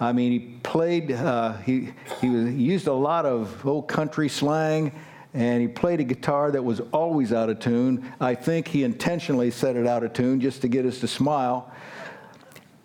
I 0.00 0.12
mean, 0.12 0.32
he 0.32 0.38
played, 0.62 1.10
uh, 1.12 1.56
he, 1.58 1.92
he, 2.20 2.28
was, 2.28 2.48
he 2.48 2.62
used 2.62 2.86
a 2.88 2.92
lot 2.92 3.26
of 3.26 3.66
old 3.66 3.88
country 3.88 4.28
slang, 4.28 4.92
and 5.34 5.60
he 5.60 5.68
played 5.68 6.00
a 6.00 6.04
guitar 6.04 6.50
that 6.50 6.62
was 6.62 6.80
always 6.92 7.32
out 7.32 7.48
of 7.48 7.58
tune. 7.58 8.12
I 8.20 8.34
think 8.34 8.68
he 8.68 8.84
intentionally 8.84 9.50
set 9.50 9.76
it 9.76 9.86
out 9.86 10.04
of 10.04 10.12
tune 10.12 10.40
just 10.40 10.60
to 10.62 10.68
get 10.68 10.84
us 10.84 11.00
to 11.00 11.08
smile. 11.08 11.72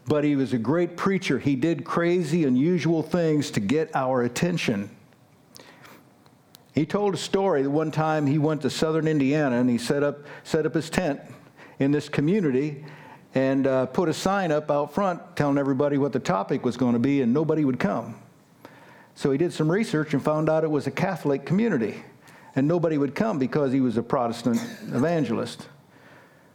But 0.06 0.24
he 0.24 0.36
was 0.36 0.54
a 0.54 0.58
great 0.58 0.98
preacher. 0.98 1.40
He 1.40 1.56
did 1.56 1.86
crazy, 1.86 2.44
unusual 2.44 3.02
things 3.02 3.52
to 3.52 3.60
get 3.60 3.96
our 3.96 4.24
attention. 4.24 4.90
He 6.74 6.86
told 6.86 7.14
a 7.14 7.18
story 7.18 7.62
that 7.62 7.70
one 7.70 7.92
time 7.92 8.26
he 8.26 8.38
went 8.38 8.62
to 8.64 8.70
southern 8.70 9.08
Indiana 9.08 9.60
and 9.60 9.70
he 9.70 9.78
set 9.78 10.04
up, 10.04 10.20
set 10.44 10.66
up 10.66 10.74
his 10.74 10.90
tent 10.90 11.22
in 11.80 11.92
this 11.92 12.10
community 12.10 12.84
and 13.36 13.66
uh, 13.66 13.86
put 13.88 14.10
a 14.10 14.14
sign 14.14 14.52
up 14.52 14.70
out 14.70 14.94
front 14.94 15.22
telling 15.36 15.58
everybody 15.58 15.98
what 15.98 16.14
the 16.14 16.20
topic 16.20 16.66
was 16.66 16.78
going 16.78 16.94
to 16.94 17.00
be, 17.00 17.22
and 17.22 17.34
nobody 17.34 17.66
would 17.66 17.80
come. 17.80 18.16
So 19.16 19.32
he 19.32 19.38
did 19.38 19.54
some 19.54 19.72
research 19.72 20.14
and 20.14 20.24
found 20.24 20.50
out 20.50 20.64
it 20.64 20.70
was 20.70 20.88
a 20.88 20.92
Catholic 20.92 21.46
community, 21.46 22.04
and 22.56 22.68
nobody 22.68 22.98
would 22.98 23.16
come 23.16 23.40
because 23.40 23.72
he 23.72 23.82
was 23.82 23.98
a 23.98 24.04
Protestant 24.04 24.60
evangelist. 24.94 25.68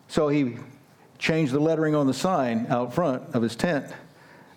So 0.08 0.28
he 0.28 0.56
changed 1.18 1.52
the 1.52 1.60
lettering 1.60 1.94
on 1.94 2.06
the 2.06 2.14
sign 2.14 2.66
out 2.70 2.94
front 2.94 3.22
of 3.34 3.42
his 3.42 3.56
tent 3.56 3.86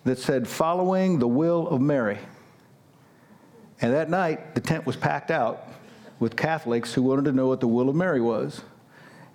that 0.04 0.18
said, 0.18 0.48
Following 0.48 1.20
the 1.20 1.28
will 1.28 1.68
of 1.68 1.82
Mary. 1.82 2.20
And 3.82 3.94
that 3.94 4.10
night, 4.10 4.54
the 4.54 4.62
tent 4.62 4.86
was 4.86 4.96
packed 4.96 5.32
out 5.32 5.68
with 6.20 6.36
Catholics 6.36 6.94
who 6.94 7.02
wanted 7.02 7.26
to 7.26 7.32
know 7.32 7.48
what 7.48 7.60
the 7.60 7.68
will 7.68 7.90
of 7.90 7.96
Mary 7.96 8.22
was. 8.22 8.62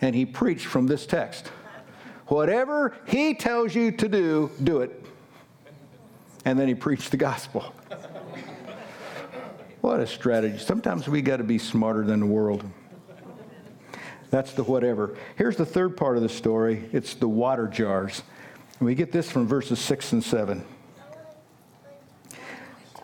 And 0.01 0.15
he 0.15 0.25
preached 0.25 0.67
from 0.67 0.87
this 0.87 1.05
text. 1.05 1.49
Whatever 2.29 2.97
he 3.07 3.35
tells 3.35 3.75
you 3.75 3.91
to 3.93 4.09
do, 4.09 4.51
do 4.63 4.81
it. 4.81 5.05
And 6.45 6.59
then 6.59 6.69
he 6.69 6.75
preached 6.75 7.11
the 7.11 7.17
gospel. 7.17 7.73
what 9.81 10.01
a 10.01 10.07
strategy. 10.07 10.59
Sometimes 10.59 11.09
we 11.09 11.23
got 11.23 11.39
to 11.39 11.45
be 11.45 11.59
smarter 11.59 12.05
than 12.05 12.21
the 12.21 12.27
world. 12.27 12.65
That's 14.31 14.53
the 14.53 14.65
whatever. 14.65 15.17
Here's 15.37 15.57
the 15.57 15.67
third 15.67 15.97
part 15.97 16.17
of 16.17 16.23
the 16.23 16.29
story 16.29 16.89
it's 16.93 17.15
the 17.15 17.29
water 17.29 17.67
jars. 17.67 18.23
And 18.79 18.87
we 18.87 18.95
get 18.95 19.13
this 19.13 19.31
from 19.31 19.47
verses 19.47 19.79
6 19.79 20.13
and 20.13 20.25
7. 20.25 20.65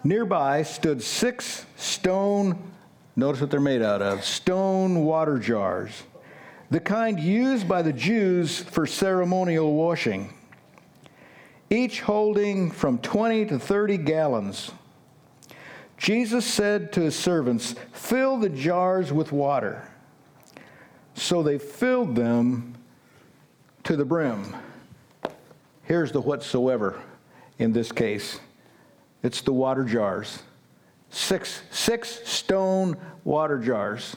Nearby 0.05 0.63
stood 0.63 1.03
six 1.03 1.65
stone, 1.77 2.73
notice 3.15 3.41
what 3.41 3.51
they're 3.51 3.61
made 3.61 3.83
out 3.83 4.03
of 4.03 4.25
stone 4.25 5.05
water 5.05 5.39
jars 5.39 6.03
the 6.73 6.81
kind 6.81 7.21
used 7.21 7.69
by 7.69 7.83
the 7.83 7.93
Jews 7.93 8.59
for 8.59 8.87
ceremonial 8.87 9.75
washing, 9.75 10.33
each 11.69 12.01
holding 12.01 12.71
from 12.71 12.97
20 12.97 13.45
to 13.47 13.59
30 13.59 13.99
gallons. 13.99 14.71
Jesus 15.99 16.47
said 16.47 16.91
to 16.95 17.03
his 17.03 17.15
servants, 17.15 17.75
Fill 17.93 18.39
the 18.39 18.49
jars 18.49 19.13
with 19.13 19.33
water. 19.33 19.87
So 21.23 21.41
they 21.41 21.57
filled 21.57 22.17
them 22.17 22.75
to 23.85 23.95
the 23.95 24.05
brim. 24.05 24.57
Here's 25.85 26.11
the 26.11 26.21
whatsoever 26.21 27.01
in 27.61 27.73
this 27.73 27.93
case 27.93 28.41
it's 29.23 29.41
the 29.41 29.53
water 29.53 29.85
jars. 29.85 30.43
Six, 31.11 31.63
six 31.71 32.29
stone 32.29 32.97
water 33.23 33.59
jars. 33.59 34.17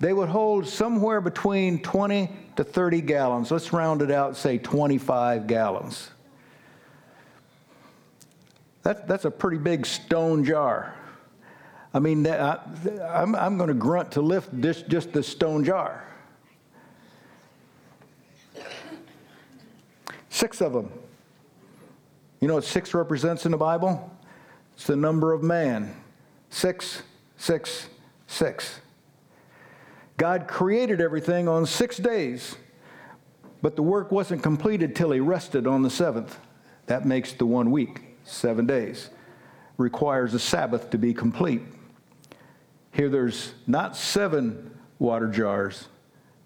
They 0.00 0.12
would 0.12 0.28
hold 0.28 0.66
somewhere 0.66 1.20
between 1.20 1.82
20 1.82 2.32
to 2.56 2.64
30 2.64 3.00
gallons. 3.02 3.52
Let's 3.52 3.72
round 3.72 4.02
it 4.02 4.10
out, 4.10 4.36
say 4.36 4.58
25 4.58 5.46
gallons. 5.46 6.10
That, 8.82 9.06
that's 9.06 9.24
a 9.24 9.30
pretty 9.30 9.58
big 9.58 9.86
stone 9.86 10.44
jar. 10.44 10.97
I 11.94 12.00
mean, 12.00 12.26
I, 12.26 12.58
am 13.22 13.34
I'm 13.34 13.56
going 13.56 13.68
to 13.68 13.74
grunt 13.74 14.12
to 14.12 14.20
lift 14.20 14.48
this, 14.52 14.82
just 14.82 15.12
this 15.12 15.26
stone 15.26 15.64
jar. 15.64 16.04
Six 20.28 20.60
of 20.60 20.72
them. 20.72 20.90
You 22.40 22.48
know 22.48 22.54
what 22.54 22.64
six 22.64 22.94
represents 22.94 23.46
in 23.46 23.52
the 23.52 23.58
Bible? 23.58 24.14
It's 24.74 24.86
the 24.86 24.96
number 24.96 25.32
of 25.32 25.42
man. 25.42 25.94
Six, 26.50 27.02
six, 27.36 27.88
six. 28.26 28.80
God 30.16 30.46
created 30.46 31.00
everything 31.00 31.48
on 31.48 31.66
six 31.66 31.96
days, 31.96 32.56
but 33.62 33.76
the 33.76 33.82
work 33.82 34.12
wasn't 34.12 34.42
completed 34.42 34.94
till 34.94 35.10
he 35.10 35.20
rested 35.20 35.66
on 35.66 35.82
the 35.82 35.90
seventh. 35.90 36.38
That 36.86 37.06
makes 37.06 37.32
the 37.32 37.46
one 37.46 37.70
week, 37.70 38.02
seven 38.24 38.66
days. 38.66 39.10
Requires 39.76 40.34
a 40.34 40.38
Sabbath 40.38 40.90
to 40.90 40.98
be 40.98 41.14
complete. 41.14 41.62
Here 42.98 43.08
there's 43.08 43.54
not 43.68 43.96
seven 43.96 44.76
water 44.98 45.28
jars, 45.28 45.86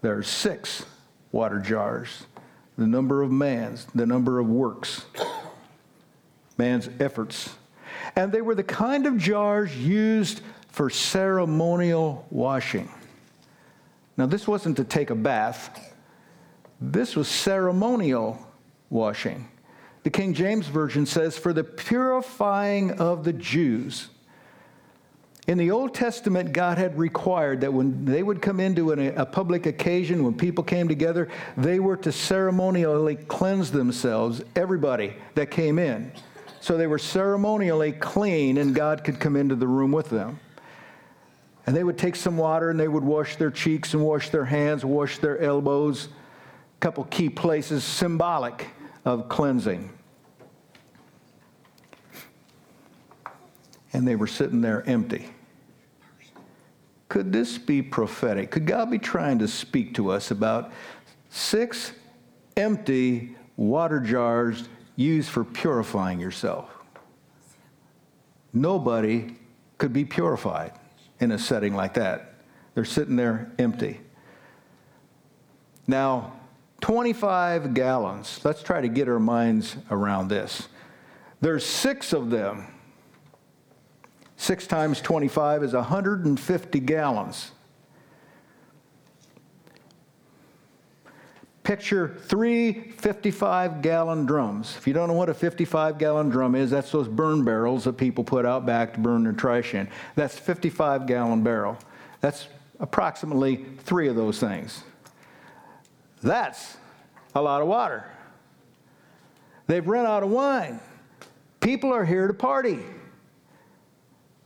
there 0.03 0.19
are 0.19 0.23
six 0.23 0.85
water 1.33 1.59
jars. 1.59 2.27
The 2.77 2.87
number 2.87 3.23
of 3.23 3.31
man's, 3.31 3.87
the 3.95 4.05
number 4.05 4.39
of 4.39 4.49
works, 4.49 5.07
man's 6.59 6.91
efforts. 7.01 7.55
And 8.17 8.31
they 8.31 8.43
were 8.43 8.55
the 8.55 8.63
kind 8.63 9.07
of 9.07 9.17
jars 9.17 9.75
used 9.79 10.43
for 10.69 10.91
ceremonial 10.91 12.27
washing. 12.31 12.91
Now, 14.19 14.27
this 14.27 14.47
wasn't 14.47 14.77
to 14.77 14.85
take 14.85 15.09
a 15.09 15.15
bath, 15.15 15.95
this 16.83 17.17
was 17.17 17.29
ceremonial 17.29 18.39
washing. 18.91 19.49
The 20.03 20.11
King 20.11 20.35
James 20.35 20.67
Version 20.67 21.07
says, 21.07 21.39
for 21.39 21.55
the 21.55 21.65
purifying 21.65 22.91
of 23.01 23.25
the 23.25 23.33
Jews. 23.33 24.09
In 25.49 25.59
the 25.59 25.73
Old 25.73 25.93
Testament, 25.93 26.53
God 26.53 26.79
had 26.79 26.97
required 26.97 27.63
that 27.63 27.73
when 27.73 28.05
they 28.05 28.23
would 28.23 28.41
come 28.41 28.61
into 28.61 28.93
an, 28.93 29.01
a 29.19 29.27
public 29.27 29.67
occasion, 29.67 30.23
when 30.23 30.35
people 30.35 30.63
came 30.63 30.87
together, 30.87 31.29
they 31.57 31.81
were 31.81 31.97
to 31.97 32.13
ceremonially 32.13 33.17
cleanse 33.17 33.73
themselves, 33.73 34.41
everybody 34.55 35.15
that 35.35 35.51
came 35.51 35.81
in. 35.81 36.13
So 36.61 36.77
they 36.77 36.87
were 36.87 36.99
ceremonially 36.99 37.91
clean, 37.91 38.59
and 38.59 38.73
God 38.73 39.03
could 39.03 39.19
come 39.19 39.35
into 39.35 39.57
the 39.57 39.67
room 39.67 39.91
with 39.91 40.11
them. 40.11 40.39
And 41.67 41.75
they 41.75 41.83
would 41.83 41.99
take 41.99 42.15
some 42.17 42.37
water 42.37 42.71
and 42.71 42.79
they 42.79 42.89
would 42.89 43.05
wash 43.05 43.37
their 43.37 43.51
cheeks 43.51 43.95
and 43.95 44.05
wash 44.05 44.31
their 44.31 44.45
hands, 44.45 44.85
wash 44.85 45.19
their 45.19 45.41
elbows. 45.41 46.07
A 46.07 46.81
couple 46.81 47.05
key 47.05 47.29
places 47.29 47.85
symbolic 47.85 48.69
of 49.05 49.29
cleansing. 49.29 49.91
And 53.93 54.07
they 54.07 54.17
were 54.17 54.27
sitting 54.27 54.61
there 54.61 54.83
empty. 54.89 55.29
Could 57.09 57.33
this 57.33 57.59
be 57.59 57.83
prophetic? 57.83 58.51
Could 58.51 58.67
God 58.67 58.91
be 58.91 58.99
trying 58.99 59.39
to 59.41 59.49
speak 59.49 59.95
to 59.95 60.11
us 60.11 60.31
about 60.31 60.73
six 61.29 61.93
empty 62.57 63.37
water 63.57 64.01
jars 64.01 64.69
used 64.97 65.29
for 65.29 65.45
purifying 65.45 66.21
yourself? 66.21 66.71
Nobody 68.53 69.37
could 69.79 69.93
be 69.93 70.05
purified 70.05 70.73
in 71.21 71.33
a 71.33 71.39
setting 71.39 71.75
like 71.75 71.95
that. 71.95 72.35
They're 72.75 72.85
sitting 72.85 73.17
there 73.17 73.53
empty. 73.59 74.01
Now, 75.87 76.33
25 76.81 77.75
gallons. 77.75 78.41
Let's 78.45 78.63
try 78.63 78.81
to 78.81 78.89
get 78.89 79.09
our 79.09 79.21
minds 79.21 79.77
around 79.91 80.29
this. 80.29 80.69
There's 81.41 81.65
six 81.65 82.13
of 82.13 82.31
them. 82.31 82.73
Six 84.43 84.67
times 84.67 85.01
25 85.01 85.63
is 85.63 85.73
150 85.73 86.81
gallons. 86.81 87.53
Picture 91.63 92.17
three 92.25 92.91
55 92.91 93.83
gallon 93.83 94.27
drums. 94.27 94.75
If 94.77 94.89
you 94.89 94.95
don't 94.95 95.07
know 95.07 95.15
what 95.15 95.29
a 95.29 95.35
55 95.35 95.97
gallon 95.97 96.29
drum 96.29 96.57
is, 96.57 96.73
that's 96.73 96.91
those 96.91 97.07
burn 97.07 97.45
barrels 97.45 97.85
that 97.85 97.93
people 97.93 98.25
put 98.25 98.45
out 98.45 98.67
back 98.67 98.95
to 98.95 98.99
burn 98.99 99.23
their 99.23 99.33
trash 99.33 99.75
in. 99.75 99.89
That's 100.17 100.37
55 100.37 101.07
gallon 101.07 101.45
barrel. 101.45 101.79
That's 102.21 102.49
approximately 102.81 103.65
three 103.79 104.09
of 104.09 104.17
those 104.17 104.41
things. 104.41 104.83
That's 106.21 106.77
a 107.37 107.41
lot 107.41 107.63
of 107.63 107.69
water. 107.69 108.11
They've 109.69 109.87
run 109.87 110.05
out 110.05 110.25
of 110.25 110.31
wine. 110.31 110.81
People 111.61 111.93
are 111.93 112.05
here 112.05 112.27
to 112.27 112.35
party. 112.35 112.81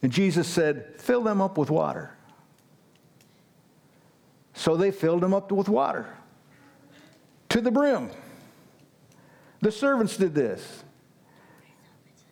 And 0.03 0.13
Jesus 0.13 0.47
said, 0.47 0.95
Fill 0.99 1.23
them 1.23 1.41
up 1.41 1.59
with 1.59 1.71
water. 1.71 2.17
So 4.55 4.77
they 4.77 4.91
filled 4.91 5.23
them 5.23 5.35
up 5.35 5.53
with 5.53 5.69
water 5.69 6.07
to 7.51 7.61
the 7.61 7.71
brim. 7.71 8.11
The 9.61 9.73
servants 9.73 10.17
did 10.17 10.35
this. 10.35 10.83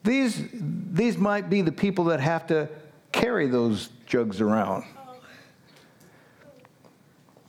These, 0.03 0.42
these 0.53 1.16
might 1.16 1.48
be 1.48 1.62
the 1.62 1.72
people 1.72 2.05
that 2.07 2.20
have 2.20 2.46
to 2.48 2.68
carry 3.12 3.46
those 3.46 3.88
jugs 4.07 4.40
around. 4.40 4.85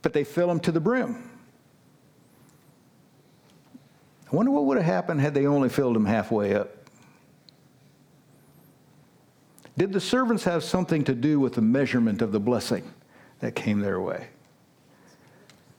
But 0.00 0.12
they 0.12 0.24
fill 0.24 0.48
them 0.48 0.60
to 0.60 0.72
the 0.72 0.80
brim. 0.80 1.30
I 4.32 4.36
wonder 4.36 4.50
what 4.50 4.64
would 4.64 4.76
have 4.76 4.86
happened 4.86 5.20
had 5.20 5.34
they 5.34 5.46
only 5.46 5.68
filled 5.68 5.94
them 5.94 6.06
halfway 6.06 6.54
up. 6.54 6.85
Did 9.76 9.92
the 9.92 10.00
servants 10.00 10.44
have 10.44 10.64
something 10.64 11.04
to 11.04 11.14
do 11.14 11.38
with 11.38 11.54
the 11.54 11.62
measurement 11.62 12.22
of 12.22 12.32
the 12.32 12.40
blessing 12.40 12.82
that 13.40 13.54
came 13.54 13.80
their 13.80 14.00
way? 14.00 14.28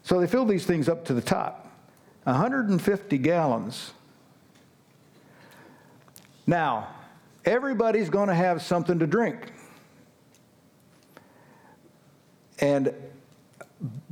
So 0.03 0.19
they 0.19 0.27
filled 0.27 0.49
these 0.49 0.65
things 0.65 0.87
up 0.87 1.05
to 1.05 1.13
the 1.13 1.21
top 1.21 1.69
150 2.23 3.17
gallons. 3.17 3.93
Now, 6.45 6.87
everybody's 7.43 8.09
going 8.09 8.29
to 8.29 8.35
have 8.35 8.61
something 8.61 8.99
to 8.99 9.07
drink. 9.07 9.51
And 12.59 12.93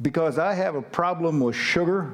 because 0.01 0.37
I 0.37 0.53
have 0.53 0.75
a 0.75 0.81
problem 0.81 1.39
with 1.39 1.55
sugar, 1.55 2.13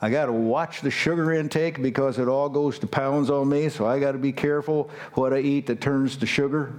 I 0.00 0.10
got 0.10 0.26
to 0.26 0.32
watch 0.32 0.80
the 0.80 0.90
sugar 0.90 1.32
intake 1.32 1.80
because 1.80 2.18
it 2.18 2.26
all 2.26 2.48
goes 2.48 2.78
to 2.80 2.86
pounds 2.86 3.30
on 3.30 3.48
me, 3.48 3.68
so 3.68 3.86
I 3.86 4.00
got 4.00 4.12
to 4.12 4.18
be 4.18 4.32
careful 4.32 4.90
what 5.14 5.32
I 5.32 5.38
eat 5.38 5.66
that 5.66 5.80
turns 5.80 6.16
to 6.16 6.26
sugar. 6.26 6.74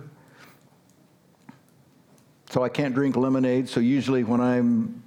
So 2.53 2.63
I 2.63 2.69
can't 2.69 2.93
drink 2.93 3.15
lemonade, 3.15 3.67
so 3.67 3.79
usually 3.79 4.23
when 4.23 4.39
I'm 4.39 5.01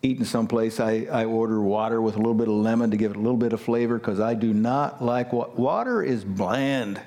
eating 0.00 0.24
someplace, 0.24 0.80
I, 0.80 1.06
I 1.12 1.26
order 1.26 1.60
water 1.60 2.00
with 2.00 2.14
a 2.14 2.16
little 2.16 2.32
bit 2.32 2.48
of 2.48 2.54
lemon 2.54 2.90
to 2.90 2.96
give 2.96 3.10
it 3.10 3.18
a 3.18 3.20
little 3.20 3.36
bit 3.36 3.52
of 3.52 3.60
flavor 3.60 3.98
because 3.98 4.18
I 4.18 4.32
do 4.32 4.54
not 4.54 5.04
like 5.04 5.30
what 5.30 5.58
water 5.58 6.02
is 6.02 6.24
bland. 6.24 6.98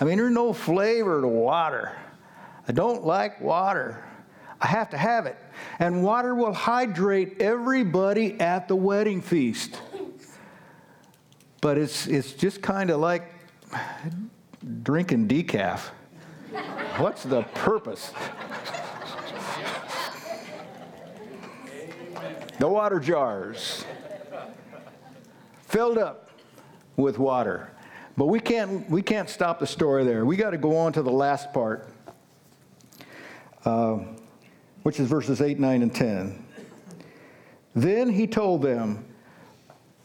I 0.00 0.04
mean, 0.04 0.18
there's 0.18 0.32
no 0.32 0.52
flavor 0.52 1.20
to 1.20 1.28
water. 1.28 1.96
I 2.66 2.72
don't 2.72 3.06
like 3.06 3.40
water. 3.40 4.04
I 4.60 4.66
have 4.66 4.90
to 4.90 4.98
have 4.98 5.26
it. 5.26 5.38
And 5.78 6.02
water 6.02 6.34
will 6.34 6.52
hydrate 6.52 7.40
everybody 7.40 8.40
at 8.40 8.66
the 8.66 8.74
wedding 8.74 9.22
feast. 9.22 9.80
But 11.60 11.78
it's, 11.78 12.08
it's 12.08 12.32
just 12.32 12.62
kind 12.62 12.90
of 12.90 12.98
like 12.98 13.32
drinking 14.82 15.28
decaf. 15.28 15.82
What's 16.96 17.22
the 17.22 17.42
purpose? 17.54 18.10
The 22.60 22.68
water 22.68 23.00
jars 23.00 23.86
filled 25.62 25.96
up 25.96 26.28
with 26.94 27.18
water. 27.18 27.70
But 28.18 28.26
we 28.26 28.38
can't, 28.38 28.88
we 28.90 29.00
can't 29.00 29.30
stop 29.30 29.58
the 29.58 29.66
story 29.66 30.04
there. 30.04 30.26
We 30.26 30.36
got 30.36 30.50
to 30.50 30.58
go 30.58 30.76
on 30.76 30.92
to 30.92 31.02
the 31.02 31.10
last 31.10 31.54
part, 31.54 31.88
uh, 33.64 34.00
which 34.82 35.00
is 35.00 35.08
verses 35.08 35.40
8, 35.40 35.58
9, 35.58 35.80
and 35.80 35.94
10. 35.94 36.44
Then 37.74 38.10
he 38.10 38.26
told 38.26 38.60
them, 38.60 39.06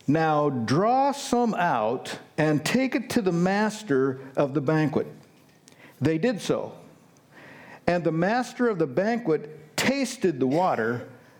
now 0.07 0.49
draw 0.49 1.11
some 1.11 1.55
out 1.55 2.19
and 2.37 2.63
take 2.63 2.95
it 2.95 3.09
to 3.11 3.21
the 3.21 3.33
master 3.33 4.21
of 4.37 4.53
the 4.53 4.61
banquet. 4.61 5.07
They 5.99 6.17
did 6.17 6.39
so. 6.39 6.71
And 7.85 8.01
the 8.05 8.13
master 8.13 8.69
of 8.69 8.79
the 8.79 8.87
banquet 8.87 9.75
tasted 9.75 10.39
the 10.39 10.47
water 10.47 11.09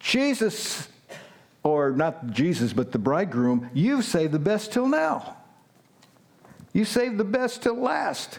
Jesus, 0.00 0.88
or 1.62 1.90
not 1.90 2.30
Jesus, 2.30 2.72
but 2.72 2.92
the 2.92 2.98
bridegroom, 2.98 3.70
you've 3.74 4.04
saved 4.04 4.32
the 4.32 4.38
best 4.38 4.72
till 4.72 4.88
now. 4.88 5.36
You 6.72 6.84
saved 6.84 7.18
the 7.18 7.24
best 7.24 7.62
till 7.62 7.74
last. 7.74 8.38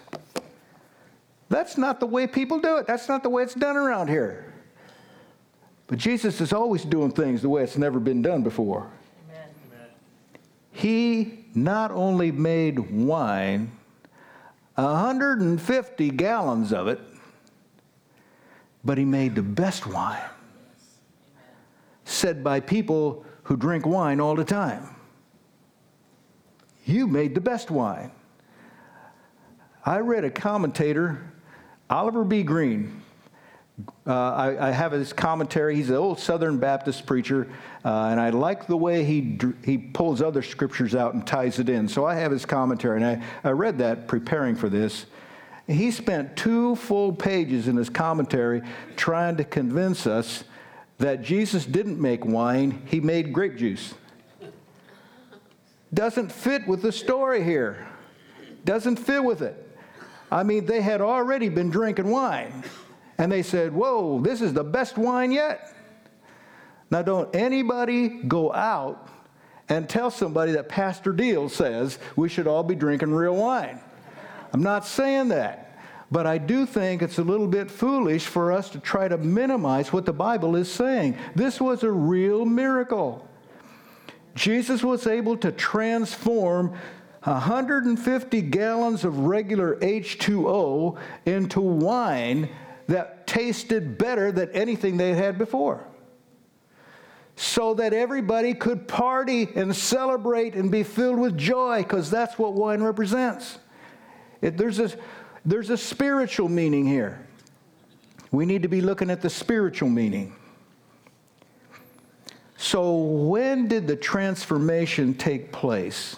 That's 1.50 1.78
not 1.78 2.00
the 2.00 2.06
way 2.06 2.28
people 2.28 2.60
do 2.60 2.78
it. 2.78 2.88
That's 2.88 3.10
not 3.10 3.24
the 3.24 3.30
way 3.30 3.44
it's 3.44 3.56
done 3.56 3.76
around 3.76 4.08
here. 4.08 4.54
But 5.88 5.98
Jesus 5.98 6.40
is 6.40 6.54
always 6.54 6.86
doing 6.86 7.12
things 7.12 7.42
the 7.42 7.50
way 7.50 7.64
it's 7.64 7.78
never 7.78 8.00
been 8.00 8.22
done 8.22 8.44
before 8.44 8.92
Amen. 9.28 9.50
he 10.72 11.46
not 11.56 11.90
only 11.90 12.32
made 12.32 12.92
wine, 12.92 13.72
150 14.76 16.10
gallons 16.12 16.72
of 16.72 16.88
it, 16.88 17.00
but 18.86 18.98
he 18.98 19.06
made 19.06 19.34
the 19.34 19.42
best 19.42 19.88
wine. 19.88 20.22
Said 22.20 22.44
by 22.44 22.60
people 22.60 23.24
who 23.44 23.56
drink 23.56 23.86
wine 23.86 24.20
all 24.20 24.36
the 24.36 24.44
time. 24.44 24.94
You 26.84 27.08
made 27.08 27.34
the 27.34 27.40
best 27.40 27.72
wine. 27.72 28.12
I 29.86 30.00
read 30.00 30.26
a 30.26 30.30
commentator, 30.30 31.32
Oliver 31.90 32.26
B. 32.26 32.44
Greene. 32.44 33.04
uh, 34.06 34.12
I, 34.12 34.68
I, 34.68 34.72
have 34.72 34.92
his 34.92 35.14
commentary. 35.14 35.78
He's 35.78 35.90
an 35.90 35.96
old 35.96 36.20
Southern 36.20 36.58
Baptist 36.58 37.06
preacher, 37.06 37.48
uh, 37.86 38.08
and 38.12 38.20
I 38.20 38.32
like 38.32 38.68
the 38.68 38.76
way 38.76 39.06
he, 39.06 39.40
he 39.64 39.78
pulls 39.78 40.22
other 40.22 40.42
scriptures 40.42 40.96
out 40.96 41.14
and 41.14 41.26
ties 41.26 41.58
it 41.58 41.70
in. 41.70 41.88
So 41.88 42.04
I 42.04 42.16
have 42.16 42.34
his 42.34 42.46
commentary, 42.46 43.02
and 43.02 43.06
I, 43.06 43.24
I 43.48 43.52
read 43.52 43.78
that 43.78 44.10
preparing 44.10 44.58
for 44.58 44.68
this. 44.68 45.06
He 45.70 45.90
spent 45.90 46.36
two 46.36 46.76
full 46.76 47.14
pages 47.14 47.70
in 47.70 47.78
his 47.78 47.90
commentary 47.90 48.62
trying 48.98 49.38
to 49.38 49.46
convince 49.46 50.06
us 50.06 50.44
that 51.00 51.22
Jesus 51.22 51.66
didn't 51.66 52.00
make 52.00 52.26
wine, 52.26 52.84
he 52.86 53.00
made 53.00 53.34
grape 53.34 53.56
juice. 53.56 53.94
Doesn't 55.94 56.32
fit 56.32 56.68
with 56.68 56.82
the 56.82 56.92
story 56.92 57.44
here. 57.44 57.88
Doesn't 58.66 58.98
fit 58.98 59.24
with 59.24 59.42
it. 59.42 59.66
I 60.32 60.44
mean, 60.44 60.66
they 60.66 60.82
had 60.82 61.02
already 61.02 61.50
been 61.50 61.70
drinking 61.70 62.10
wine. 62.10 62.64
And 63.18 63.32
they 63.32 63.42
said, 63.42 63.74
Whoa, 63.74 64.22
this 64.22 64.42
is 64.42 64.54
the 64.54 64.64
best 64.64 64.98
wine 64.98 65.32
yet. 65.32 65.74
Now, 66.92 67.02
don't 67.02 67.34
anybody 67.36 68.10
go 68.10 68.54
out 68.54 69.10
and 69.68 69.88
tell 69.88 70.12
somebody 70.12 70.52
that 70.54 70.70
Pastor 70.70 71.12
Deal 71.12 71.48
says 71.50 72.00
we 72.16 72.30
should 72.30 72.48
all 72.48 72.64
be 72.64 72.76
drinking 72.76 73.12
real 73.12 73.36
wine. 73.36 73.80
I'm 74.52 74.64
not 74.64 74.86
saying 74.86 75.30
that. 75.30 75.69
But 76.12 76.26
I 76.26 76.40
do 76.40 76.66
think 76.66 77.02
it's 77.02 77.20
a 77.20 77.24
little 77.24 77.48
bit 77.48 77.70
foolish 77.70 78.26
for 78.26 78.52
us 78.52 78.70
to 78.72 78.80
try 78.80 79.08
to 79.08 79.18
minimize 79.18 79.94
what 79.94 80.06
the 80.06 80.14
Bible 80.14 80.56
is 80.56 80.72
saying. 80.72 81.18
This 81.36 81.62
was 81.62 81.84
a 81.84 81.92
real 81.92 82.46
miracle. 82.46 83.28
Jesus 84.34 84.84
was 84.84 85.06
able 85.06 85.38
to 85.38 85.52
transform 85.52 86.74
150 87.24 88.42
gallons 88.44 89.04
of 89.04 89.20
regular 89.20 89.76
H2O 89.76 90.98
into 91.26 91.62
wine 91.62 92.50
that 92.88 93.28
tasted 93.28 93.98
better 93.98 94.32
than 94.32 94.50
anything 94.52 94.98
they 94.98 95.14
had 95.14 95.38
before. 95.38 95.86
so 97.36 97.74
that 97.74 97.94
everybody 97.94 98.54
could 98.54 98.86
party 98.86 99.48
and 99.56 99.74
celebrate 99.74 100.56
and 100.56 100.70
be 100.70 100.84
filled 100.84 101.18
with 101.18 101.38
joy, 101.38 101.82
because 101.82 102.12
that's 102.12 102.38
what 102.38 102.52
wine 102.54 102.84
represents. 102.84 103.60
It, 104.42 104.58
there's, 104.58 104.78
a, 104.80 104.92
there's 105.46 105.70
a 105.70 105.78
spiritual 105.78 106.50
meaning 106.50 106.86
here. 106.86 107.26
We 108.32 108.46
need 108.46 108.62
to 108.64 108.68
be 108.68 108.82
looking 108.82 109.10
at 109.10 109.22
the 109.22 109.30
spiritual 109.30 109.90
meaning. 109.90 110.36
So, 112.58 112.98
when 112.98 113.68
did 113.68 113.88
the 113.88 113.96
transformation 113.96 115.14
take 115.14 115.52
place? 115.52 116.18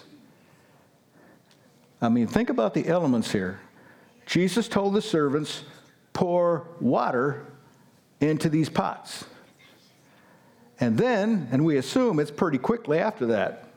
I 2.00 2.08
mean, 2.08 2.26
think 2.26 2.50
about 2.50 2.74
the 2.74 2.88
elements 2.88 3.30
here. 3.30 3.60
Jesus 4.26 4.68
told 4.68 4.94
the 4.94 5.02
servants, 5.02 5.62
pour 6.12 6.66
water 6.80 7.46
into 8.20 8.48
these 8.48 8.68
pots. 8.68 9.24
And 10.80 10.98
then, 10.98 11.48
and 11.52 11.64
we 11.64 11.76
assume 11.76 12.18
it's 12.18 12.30
pretty 12.30 12.58
quickly 12.58 12.98
after 12.98 13.26
that, 13.26 13.68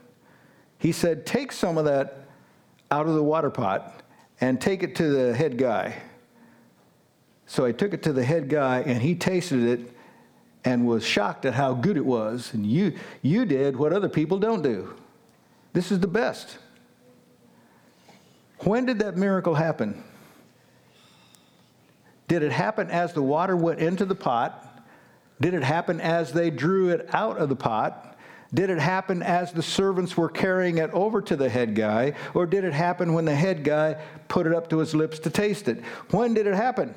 he 0.79 0.91
said, 0.91 1.25
Take 1.25 1.51
some 1.51 1.77
of 1.77 1.86
that 1.86 2.25
out 2.89 3.05
of 3.05 3.13
the 3.13 3.23
water 3.23 3.51
pot 3.51 3.94
and 4.41 4.59
take 4.59 4.83
it 4.83 4.95
to 4.95 5.07
the 5.09 5.35
head 5.35 5.57
guy. 5.57 5.95
So 7.47 7.65
I 7.65 7.71
took 7.71 7.93
it 7.93 8.03
to 8.03 8.13
the 8.13 8.23
head 8.23 8.49
guy 8.49 8.81
and 8.81 9.01
he 9.01 9.15
tasted 9.15 9.63
it 9.63 9.91
and 10.63 10.87
was 10.87 11.05
shocked 11.05 11.45
at 11.45 11.53
how 11.53 11.73
good 11.73 11.95
it 11.95 12.05
was. 12.05 12.53
And 12.53 12.65
you, 12.65 12.93
you 13.21 13.45
did 13.45 13.77
what 13.77 13.93
other 13.93 14.09
people 14.09 14.39
don't 14.39 14.61
do. 14.61 14.95
This 15.73 15.91
is 15.91 15.99
the 15.99 16.07
best. 16.07 16.57
When 18.59 18.85
did 18.85 18.99
that 18.99 19.15
miracle 19.15 19.53
happen? 19.53 20.03
Did 22.27 22.41
it 22.41 22.51
happen 22.51 22.89
as 22.89 23.13
the 23.13 23.21
water 23.21 23.55
went 23.55 23.79
into 23.79 24.05
the 24.05 24.15
pot? 24.15 24.83
Did 25.39 25.53
it 25.53 25.63
happen 25.63 26.01
as 26.01 26.31
they 26.33 26.49
drew 26.49 26.89
it 26.89 27.07
out 27.13 27.37
of 27.37 27.49
the 27.49 27.55
pot? 27.55 28.14
Did 28.55 28.69
it 28.69 28.79
happen 28.79 29.21
as 29.21 29.51
the 29.51 29.61
servants 29.61 30.15
were 30.15 30.29
carrying 30.29 30.77
it 30.77 30.89
over 30.91 31.21
to 31.21 31.35
the 31.35 31.49
head 31.49 31.75
guy? 31.75 32.13
Or 32.33 32.45
did 32.45 32.63
it 32.63 32.73
happen 32.73 33.13
when 33.13 33.25
the 33.25 33.35
head 33.35 33.65
guy 33.65 34.01
put 34.29 34.47
it 34.47 34.53
up 34.53 34.69
to 34.69 34.79
his 34.79 34.95
lips 34.95 35.19
to 35.19 35.29
taste 35.29 35.67
it? 35.67 35.83
When 36.11 36.33
did 36.33 36.47
it 36.47 36.55
happen? 36.55 36.95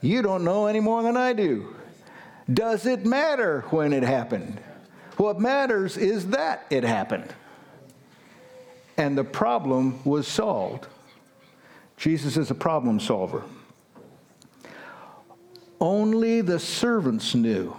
You 0.00 0.22
don't 0.22 0.44
know 0.44 0.66
any 0.66 0.78
more 0.78 1.02
than 1.02 1.16
I 1.16 1.32
do. 1.32 1.74
Does 2.52 2.86
it 2.86 3.04
matter 3.04 3.62
when 3.70 3.92
it 3.92 4.04
happened? 4.04 4.60
What 5.16 5.40
matters 5.40 5.96
is 5.96 6.28
that 6.28 6.64
it 6.70 6.84
happened. 6.84 7.34
And 8.96 9.18
the 9.18 9.24
problem 9.24 10.04
was 10.04 10.28
solved. 10.28 10.86
Jesus 11.96 12.36
is 12.36 12.52
a 12.52 12.54
problem 12.54 13.00
solver. 13.00 13.42
Only 15.80 16.42
the 16.42 16.60
servants 16.60 17.34
knew 17.34 17.76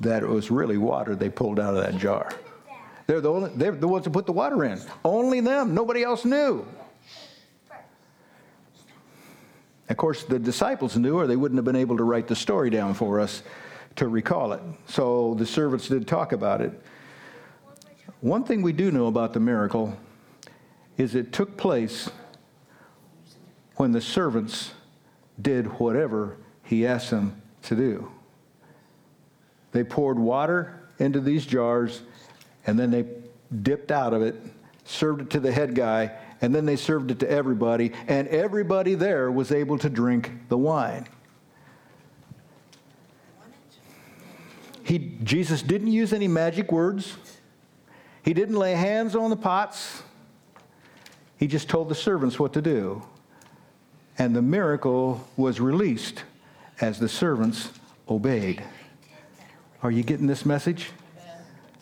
that 0.00 0.22
it 0.22 0.28
was 0.28 0.50
really 0.50 0.78
water 0.78 1.14
they 1.14 1.28
pulled 1.28 1.58
out 1.58 1.74
of 1.76 1.82
that 1.82 1.96
jar. 1.98 2.28
They're 3.06 3.20
the, 3.20 3.30
only, 3.30 3.50
they're 3.54 3.72
the 3.72 3.88
ones 3.88 4.04
who 4.04 4.10
put 4.10 4.26
the 4.26 4.32
water 4.32 4.64
in. 4.64 4.80
Only 5.04 5.40
them. 5.40 5.74
Nobody 5.74 6.02
else 6.02 6.24
knew. 6.24 6.66
Of 9.88 9.96
course, 9.96 10.24
the 10.24 10.38
disciples 10.38 10.96
knew, 10.96 11.16
or 11.16 11.28
they 11.28 11.36
wouldn't 11.36 11.56
have 11.56 11.64
been 11.64 11.76
able 11.76 11.96
to 11.96 12.02
write 12.02 12.26
the 12.26 12.34
story 12.34 12.70
down 12.70 12.94
for 12.94 13.20
us 13.20 13.44
to 13.96 14.08
recall 14.08 14.52
it. 14.52 14.60
So 14.88 15.34
the 15.34 15.46
servants 15.46 15.88
did 15.88 16.08
talk 16.08 16.32
about 16.32 16.60
it. 16.60 16.72
One 18.20 18.42
thing 18.42 18.62
we 18.62 18.72
do 18.72 18.90
know 18.90 19.06
about 19.06 19.32
the 19.32 19.40
miracle 19.40 19.96
is 20.96 21.14
it 21.14 21.32
took 21.32 21.56
place 21.56 22.10
when 23.76 23.92
the 23.92 24.00
servants 24.00 24.72
did 25.40 25.66
whatever 25.78 26.36
he 26.64 26.86
asked 26.86 27.10
them 27.10 27.40
to 27.62 27.76
do. 27.76 28.10
They 29.76 29.84
poured 29.84 30.18
water 30.18 30.80
into 30.98 31.20
these 31.20 31.44
jars, 31.44 32.00
and 32.66 32.78
then 32.78 32.90
they 32.90 33.04
dipped 33.62 33.92
out 33.92 34.14
of 34.14 34.22
it, 34.22 34.34
served 34.86 35.20
it 35.20 35.30
to 35.30 35.40
the 35.40 35.52
head 35.52 35.74
guy, 35.74 36.12
and 36.40 36.54
then 36.54 36.64
they 36.64 36.76
served 36.76 37.10
it 37.10 37.18
to 37.18 37.30
everybody, 37.30 37.92
and 38.08 38.26
everybody 38.28 38.94
there 38.94 39.30
was 39.30 39.52
able 39.52 39.76
to 39.80 39.90
drink 39.90 40.30
the 40.48 40.56
wine. 40.56 41.06
He, 44.82 45.18
Jesus 45.22 45.60
didn't 45.60 45.92
use 45.92 46.14
any 46.14 46.26
magic 46.26 46.72
words. 46.72 47.18
He 48.22 48.32
didn't 48.32 48.56
lay 48.56 48.72
hands 48.72 49.14
on 49.14 49.28
the 49.28 49.36
pots. 49.36 50.02
He 51.36 51.46
just 51.46 51.68
told 51.68 51.90
the 51.90 51.94
servants 51.94 52.38
what 52.38 52.54
to 52.54 52.62
do 52.62 53.02
and 54.16 54.34
the 54.34 54.40
miracle 54.40 55.28
was 55.36 55.60
released 55.60 56.22
as 56.80 56.98
the 56.98 57.10
servants 57.10 57.72
obeyed. 58.08 58.62
Are 59.86 59.90
you 59.92 60.02
getting 60.02 60.26
this 60.26 60.44
message? 60.44 60.90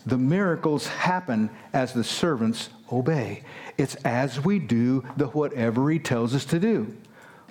The 0.04 0.18
miracles 0.18 0.86
happen 0.86 1.48
as 1.72 1.94
the 1.94 2.04
servants 2.04 2.68
obey. 2.92 3.44
It's 3.78 3.94
as 4.04 4.44
we 4.44 4.58
do 4.58 5.06
the 5.16 5.28
whatever 5.28 5.90
he 5.90 5.98
tells 5.98 6.34
us 6.34 6.44
to 6.46 6.60
do. 6.60 6.94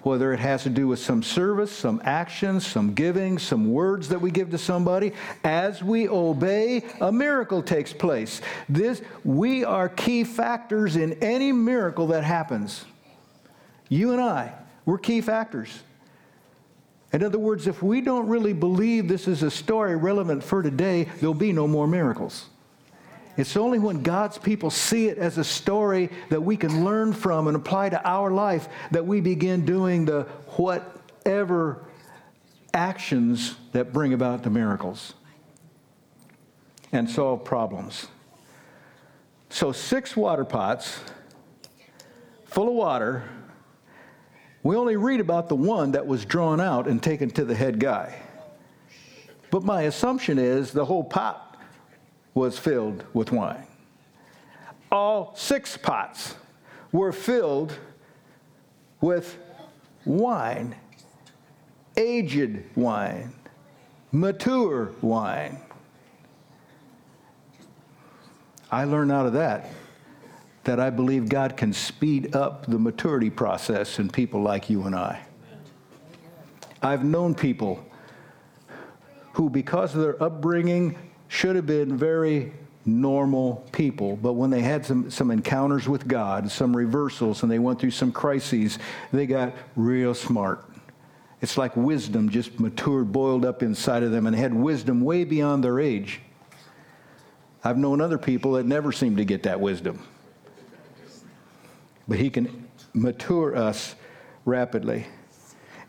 Whether 0.03 0.31
it 0.31 0.39
has 0.39 0.61
to 0.61 0.69
do 0.69 0.87
with 0.87 0.99
some 0.99 1.23
service, 1.23 1.71
some 1.71 1.99
actions, 2.03 2.67
some 2.67 2.93
giving, 2.93 3.39
some 3.39 3.71
words 3.71 4.09
that 4.09 4.21
we 4.21 4.29
give 4.29 4.51
to 4.51 4.59
somebody, 4.59 5.13
as 5.43 5.81
we 5.81 6.07
obey, 6.07 6.83
a 7.01 7.11
miracle 7.11 7.63
takes 7.63 7.91
place. 7.91 8.39
This 8.69 9.01
we 9.23 9.65
are 9.65 9.89
key 9.89 10.23
factors 10.23 10.97
in 10.97 11.13
any 11.13 11.51
miracle 11.51 12.05
that 12.09 12.23
happens. 12.23 12.85
You 13.89 14.11
and 14.11 14.21
I, 14.21 14.53
we're 14.85 14.99
key 14.99 15.21
factors. 15.21 15.81
In 17.13 17.23
other 17.23 17.37
words, 17.37 17.67
if 17.67 17.83
we 17.83 18.01
don't 18.01 18.27
really 18.27 18.53
believe 18.53 19.07
this 19.07 19.27
is 19.27 19.43
a 19.43 19.51
story 19.51 19.95
relevant 19.95 20.43
for 20.43 20.63
today, 20.63 21.03
there'll 21.19 21.35
be 21.35 21.53
no 21.53 21.67
more 21.67 21.87
miracles. 21.87 22.49
It's 23.37 23.55
only 23.55 23.79
when 23.79 24.01
God's 24.01 24.37
people 24.39 24.71
see 24.71 25.07
it 25.07 25.17
as 25.19 25.37
a 25.37 25.43
story 25.43 26.09
that 26.29 26.41
we 26.41 26.57
can 26.57 26.83
learn 26.83 27.13
from 27.13 27.47
and 27.47 27.55
apply 27.55 27.89
to 27.89 28.07
our 28.07 28.31
life 28.31 28.67
that 28.91 29.05
we 29.05 29.21
begin 29.21 29.63
doing 29.65 30.05
the 30.05 30.23
whatever 30.57 31.85
actions 32.73 33.55
that 33.71 33.93
bring 33.93 34.13
about 34.13 34.43
the 34.43 34.49
miracles 34.49 35.13
and 36.91 37.09
solve 37.09 37.43
problems. 37.43 38.07
So, 39.49 39.71
six 39.71 40.15
water 40.15 40.45
pots 40.45 40.99
full 42.45 42.67
of 42.67 42.73
water 42.73 43.23
we 44.63 44.77
only 44.77 44.95
read 44.95 45.19
about 45.19 45.49
the 45.49 45.55
one 45.55 45.91
that 45.91 46.07
was 46.07 46.23
drawn 46.23 46.61
out 46.61 46.87
and 46.87 47.03
taken 47.03 47.29
to 47.31 47.43
the 47.43 47.53
head 47.53 47.79
guy. 47.79 48.15
But 49.51 49.63
my 49.63 49.83
assumption 49.83 50.39
is 50.39 50.71
the 50.71 50.85
whole 50.85 51.03
pot 51.03 51.59
was 52.33 52.57
filled 52.57 53.03
with 53.13 53.31
wine. 53.31 53.67
All 54.91 55.35
six 55.35 55.77
pots 55.77 56.35
were 56.91 57.11
filled 57.11 57.77
with 59.01 59.37
wine, 60.05 60.75
aged 61.97 62.63
wine, 62.75 63.33
mature 64.11 64.93
wine. 65.01 65.59
I 68.71 68.85
learned 68.85 69.11
out 69.11 69.25
of 69.25 69.33
that 69.33 69.69
that 70.63 70.79
I 70.79 70.89
believe 70.89 71.27
God 71.27 71.57
can 71.57 71.73
speed 71.73 72.35
up 72.35 72.65
the 72.65 72.79
maturity 72.79 73.29
process 73.29 73.99
in 73.99 74.09
people 74.09 74.41
like 74.41 74.69
you 74.69 74.83
and 74.83 74.95
I. 74.95 75.21
I've 76.81 77.03
known 77.03 77.35
people 77.35 77.85
who, 79.33 79.49
because 79.49 79.95
of 79.95 80.01
their 80.01 80.21
upbringing, 80.21 80.97
should 81.27 81.55
have 81.55 81.65
been 81.65 81.97
very 81.97 82.53
normal 82.85 83.65
people, 83.71 84.17
but 84.17 84.33
when 84.33 84.49
they 84.49 84.61
had 84.61 84.85
some, 84.85 85.09
some 85.09 85.31
encounters 85.31 85.87
with 85.87 86.07
God, 86.07 86.51
some 86.51 86.75
reversals, 86.75 87.43
and 87.43 87.51
they 87.51 87.59
went 87.59 87.79
through 87.79 87.91
some 87.91 88.11
crises, 88.11 88.77
they 89.11 89.25
got 89.25 89.53
real 89.75 90.13
smart. 90.13 90.65
It's 91.41 91.57
like 91.57 91.75
wisdom 91.75 92.29
just 92.29 92.59
matured, 92.59 93.11
boiled 93.11 93.45
up 93.45 93.63
inside 93.63 94.03
of 94.03 94.11
them, 94.11 94.27
and 94.27 94.35
had 94.35 94.53
wisdom 94.53 95.01
way 95.01 95.23
beyond 95.23 95.63
their 95.63 95.79
age. 95.79 96.21
I've 97.63 97.77
known 97.77 98.01
other 98.01 98.17
people 98.17 98.53
that 98.53 98.65
never 98.65 98.91
seemed 98.91 99.17
to 99.17 99.25
get 99.25 99.43
that 99.43 99.59
wisdom 99.59 100.05
but 102.07 102.19
he 102.19 102.29
can 102.29 102.67
mature 102.93 103.55
us 103.55 103.95
rapidly. 104.45 105.07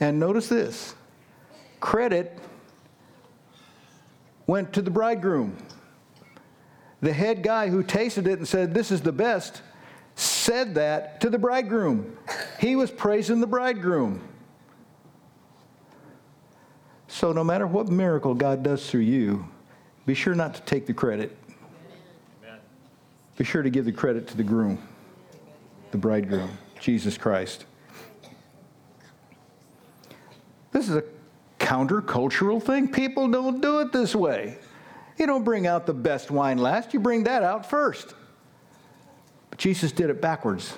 And 0.01 0.19
notice 0.19 0.49
this 0.49 0.95
credit 1.81 2.39
went 4.47 4.73
to 4.73 4.83
the 4.83 4.91
bridegroom. 4.91 5.57
The 7.01 7.13
head 7.13 7.43
guy 7.43 7.69
who 7.69 7.83
tasted 7.83 8.27
it 8.27 8.39
and 8.39 8.49
said, 8.49 8.73
This 8.73 8.91
is 8.91 9.03
the 9.03 9.13
best, 9.13 9.63
said 10.15 10.75
that 10.77 11.21
to 11.21 11.31
the 11.31 11.39
bridegroom. 11.39 12.17
He 12.59 12.77
was 12.77 12.91
praising 12.91 13.41
the 13.41 13.47
bridegroom. 13.47 14.23
So, 17.09 17.33
no 17.33 17.45
matter 17.45 17.67
what 17.67 17.89
miracle 17.89 18.35
God 18.35 18.63
does 18.63 18.91
through 18.91 19.03
you, 19.03 19.47
be 20.07 20.15
sure 20.15 20.35
not 20.35 20.55
to 20.55 20.63
take 20.63 20.87
the 20.87 20.95
credit. 20.95 21.37
Be 23.37 23.45
sure 23.45 23.63
to 23.63 23.71
give 23.71 23.85
the 23.85 23.93
credit 23.93 24.27
to 24.29 24.37
the 24.37 24.43
groom 24.43 24.79
the 25.95 25.99
bridegroom, 25.99 26.51
Jesus 26.81 27.17
Christ. 27.17 27.67
This 30.73 30.89
is 30.89 30.97
a 30.97 31.05
countercultural 31.61 32.61
thing. 32.61 32.89
People 32.89 33.29
don't 33.29 33.61
do 33.61 33.79
it 33.79 33.93
this 33.93 34.13
way. 34.13 34.59
You 35.17 35.27
don't 35.27 35.45
bring 35.45 35.69
out 35.69 35.87
the 35.87 35.95
best 35.95 36.33
wine 36.33 36.59
last, 36.59 36.93
you 36.93 36.99
bring 36.99 37.23
that 37.25 37.45
out 37.45 37.71
first. 37.71 38.17
But 39.51 39.61
Jesus 39.61 39.93
did 39.93 40.11
it 40.11 40.21
backwards. 40.21 40.77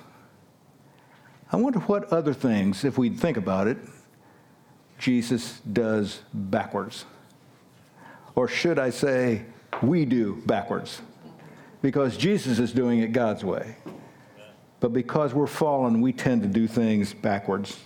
I 1.51 1.57
wonder 1.57 1.79
what 1.79 2.13
other 2.13 2.35
things, 2.35 2.85
if 2.85 2.99
we 2.99 3.09
think 3.09 3.39
about 3.39 3.69
it, 3.69 3.79
Jesus 4.99 5.61
does 5.61 6.21
backwards. 6.35 7.07
Or 8.35 8.49
should 8.49 8.79
I 8.79 8.91
say, 8.91 9.47
we 9.83 10.05
do 10.05 10.43
backwards? 10.45 11.01
Because 11.81 12.19
Jesus 12.19 12.59
is 12.59 12.71
doing 12.71 12.99
it 12.99 13.13
God's 13.13 13.43
way. 13.43 13.77
But 14.87 14.93
because 14.93 15.35
we're 15.35 15.49
fallen, 15.49 16.01
we 16.01 16.13
tend 16.13 16.43
to 16.43 16.49
do 16.49 16.69
things 16.69 17.13
backwards. 17.13 17.77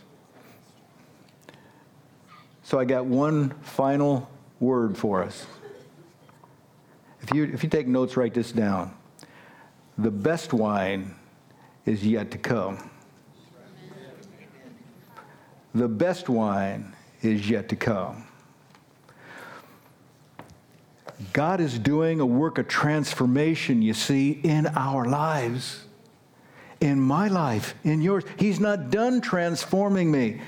So 2.62 2.78
I 2.78 2.84
got 2.84 3.06
one 3.06 3.54
final 3.62 4.28
word 4.60 4.98
for 4.98 5.22
us. 5.22 5.46
If 7.22 7.32
you, 7.32 7.44
if 7.44 7.64
you 7.64 7.70
take 7.70 7.86
notes, 7.86 8.18
write 8.18 8.34
this 8.34 8.52
down. 8.52 8.94
The 9.96 10.10
best 10.10 10.52
wine 10.52 11.14
is 11.86 12.06
yet 12.06 12.30
to 12.32 12.36
come. 12.36 12.90
The 15.74 15.88
best 15.88 16.28
wine 16.28 16.94
is 17.22 17.48
yet 17.48 17.70
to 17.70 17.76
come. 17.76 18.26
God 21.32 21.62
is 21.62 21.78
doing 21.78 22.20
a 22.20 22.26
work 22.26 22.58
of 22.58 22.68
transformation, 22.68 23.80
you 23.80 23.94
see, 23.94 24.32
in 24.32 24.66
our 24.66 25.06
lives. 25.06 25.86
In 26.80 27.00
my 27.00 27.28
life, 27.28 27.74
in 27.84 28.00
yours. 28.00 28.24
He's 28.38 28.58
not 28.58 28.90
done 28.90 29.20
transforming 29.20 30.10
me. 30.10 30.40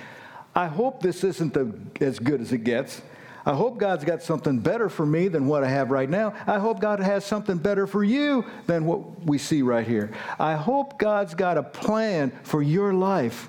I 0.54 0.66
hope 0.66 1.02
this 1.02 1.24
isn't 1.24 1.54
the, 1.54 1.72
as 2.04 2.18
good 2.18 2.40
as 2.40 2.52
it 2.52 2.64
gets. 2.64 3.02
I 3.44 3.54
hope 3.54 3.78
God's 3.78 4.04
got 4.04 4.22
something 4.22 4.58
better 4.58 4.88
for 4.88 5.04
me 5.04 5.28
than 5.28 5.46
what 5.46 5.64
I 5.64 5.68
have 5.68 5.90
right 5.90 6.08
now. 6.08 6.34
I 6.46 6.58
hope 6.58 6.80
God 6.80 7.00
has 7.00 7.24
something 7.24 7.58
better 7.58 7.86
for 7.86 8.04
you 8.04 8.44
than 8.66 8.84
what 8.84 9.24
we 9.24 9.38
see 9.38 9.62
right 9.62 9.86
here. 9.86 10.12
I 10.38 10.54
hope 10.54 10.98
God's 10.98 11.34
got 11.34 11.58
a 11.58 11.62
plan 11.62 12.32
for 12.44 12.62
your 12.62 12.94
life. 12.94 13.48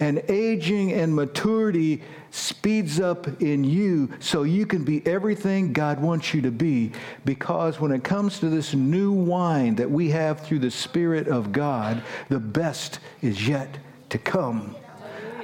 And 0.00 0.22
aging 0.28 0.92
and 0.92 1.14
maturity 1.14 2.02
speeds 2.30 3.00
up 3.00 3.42
in 3.42 3.64
you 3.64 4.10
so 4.20 4.44
you 4.44 4.64
can 4.64 4.84
be 4.84 5.04
everything 5.06 5.72
God 5.72 6.00
wants 6.00 6.32
you 6.32 6.42
to 6.42 6.52
be. 6.52 6.92
Because 7.24 7.80
when 7.80 7.90
it 7.90 8.04
comes 8.04 8.38
to 8.40 8.48
this 8.48 8.74
new 8.74 9.12
wine 9.12 9.74
that 9.76 9.90
we 9.90 10.10
have 10.10 10.40
through 10.40 10.60
the 10.60 10.70
Spirit 10.70 11.26
of 11.26 11.50
God, 11.50 12.02
the 12.28 12.38
best 12.38 13.00
is 13.22 13.48
yet 13.48 13.78
to 14.10 14.18
come. 14.18 14.76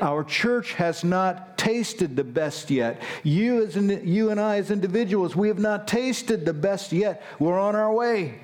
Our 0.00 0.24
church 0.24 0.74
has 0.74 1.04
not 1.04 1.56
tasted 1.56 2.16
the 2.16 2.24
best 2.24 2.70
yet. 2.70 3.00
You, 3.22 3.64
as 3.64 3.76
in, 3.76 4.06
you 4.06 4.30
and 4.30 4.40
I, 4.40 4.58
as 4.58 4.70
individuals, 4.70 5.34
we 5.34 5.48
have 5.48 5.58
not 5.58 5.88
tasted 5.88 6.44
the 6.44 6.52
best 6.52 6.92
yet. 6.92 7.22
We're 7.38 7.58
on 7.58 7.74
our 7.74 7.92
way. 7.92 8.40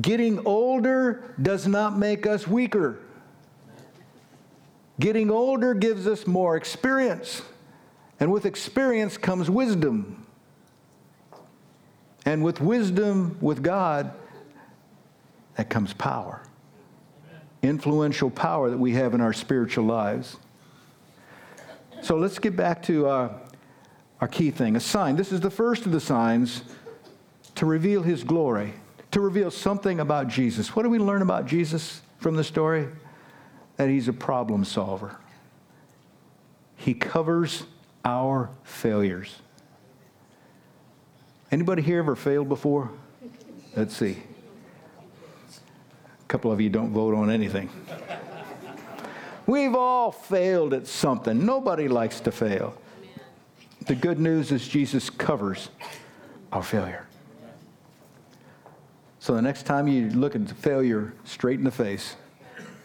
Getting 0.00 0.46
older 0.46 1.34
does 1.40 1.66
not 1.66 1.98
make 1.98 2.26
us 2.26 2.46
weaker. 2.46 2.98
Getting 5.00 5.30
older 5.30 5.74
gives 5.74 6.06
us 6.06 6.26
more 6.26 6.56
experience. 6.56 7.42
And 8.20 8.32
with 8.32 8.46
experience 8.46 9.16
comes 9.16 9.48
wisdom. 9.48 10.26
And 12.24 12.44
with 12.44 12.60
wisdom, 12.60 13.38
with 13.40 13.62
God, 13.62 14.12
that 15.56 15.70
comes 15.70 15.92
power. 15.94 16.42
Influential 17.62 18.30
power 18.30 18.70
that 18.70 18.78
we 18.78 18.92
have 18.92 19.14
in 19.14 19.20
our 19.20 19.32
spiritual 19.32 19.84
lives. 19.84 20.36
So 22.02 22.16
let's 22.16 22.38
get 22.38 22.54
back 22.54 22.82
to 22.84 23.08
uh, 23.08 23.38
our 24.20 24.28
key 24.28 24.50
thing 24.50 24.76
a 24.76 24.80
sign. 24.80 25.16
This 25.16 25.32
is 25.32 25.40
the 25.40 25.50
first 25.50 25.86
of 25.86 25.92
the 25.92 26.00
signs 26.00 26.62
to 27.56 27.66
reveal 27.66 28.02
his 28.02 28.22
glory 28.22 28.74
to 29.10 29.20
reveal 29.20 29.50
something 29.50 30.00
about 30.00 30.28
Jesus. 30.28 30.74
What 30.76 30.82
do 30.82 30.90
we 30.90 30.98
learn 30.98 31.22
about 31.22 31.46
Jesus 31.46 32.02
from 32.18 32.36
the 32.36 32.44
story? 32.44 32.88
That 33.76 33.88
he's 33.88 34.08
a 34.08 34.12
problem 34.12 34.64
solver. 34.64 35.16
He 36.76 36.94
covers 36.94 37.64
our 38.04 38.50
failures. 38.62 39.36
Anybody 41.50 41.82
here 41.82 42.00
ever 42.00 42.14
failed 42.14 42.48
before? 42.48 42.90
Let's 43.74 43.96
see. 43.96 44.18
A 46.20 46.24
couple 46.28 46.52
of 46.52 46.60
you 46.60 46.68
don't 46.68 46.92
vote 46.92 47.14
on 47.14 47.30
anything. 47.30 47.70
We've 49.46 49.74
all 49.74 50.12
failed 50.12 50.74
at 50.74 50.86
something. 50.86 51.46
Nobody 51.46 51.88
likes 51.88 52.20
to 52.20 52.30
fail. 52.30 52.74
The 53.86 53.94
good 53.94 54.20
news 54.20 54.52
is 54.52 54.68
Jesus 54.68 55.08
covers 55.08 55.70
our 56.52 56.62
failure. 56.62 57.07
So 59.20 59.34
the 59.34 59.42
next 59.42 59.66
time 59.66 59.88
you 59.88 60.10
look 60.10 60.34
at 60.36 60.48
failure 60.50 61.12
straight 61.24 61.58
in 61.58 61.64
the 61.64 61.70
face, 61.70 62.16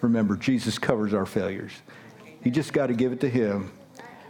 remember 0.01 0.36
Jesus 0.36 0.79
covers 0.79 1.13
our 1.13 1.25
failures. 1.25 1.71
You 2.43 2.51
just 2.51 2.73
got 2.73 2.88
to 2.88 2.93
give 2.93 3.11
it 3.11 3.21
to 3.21 3.29
Him 3.29 3.71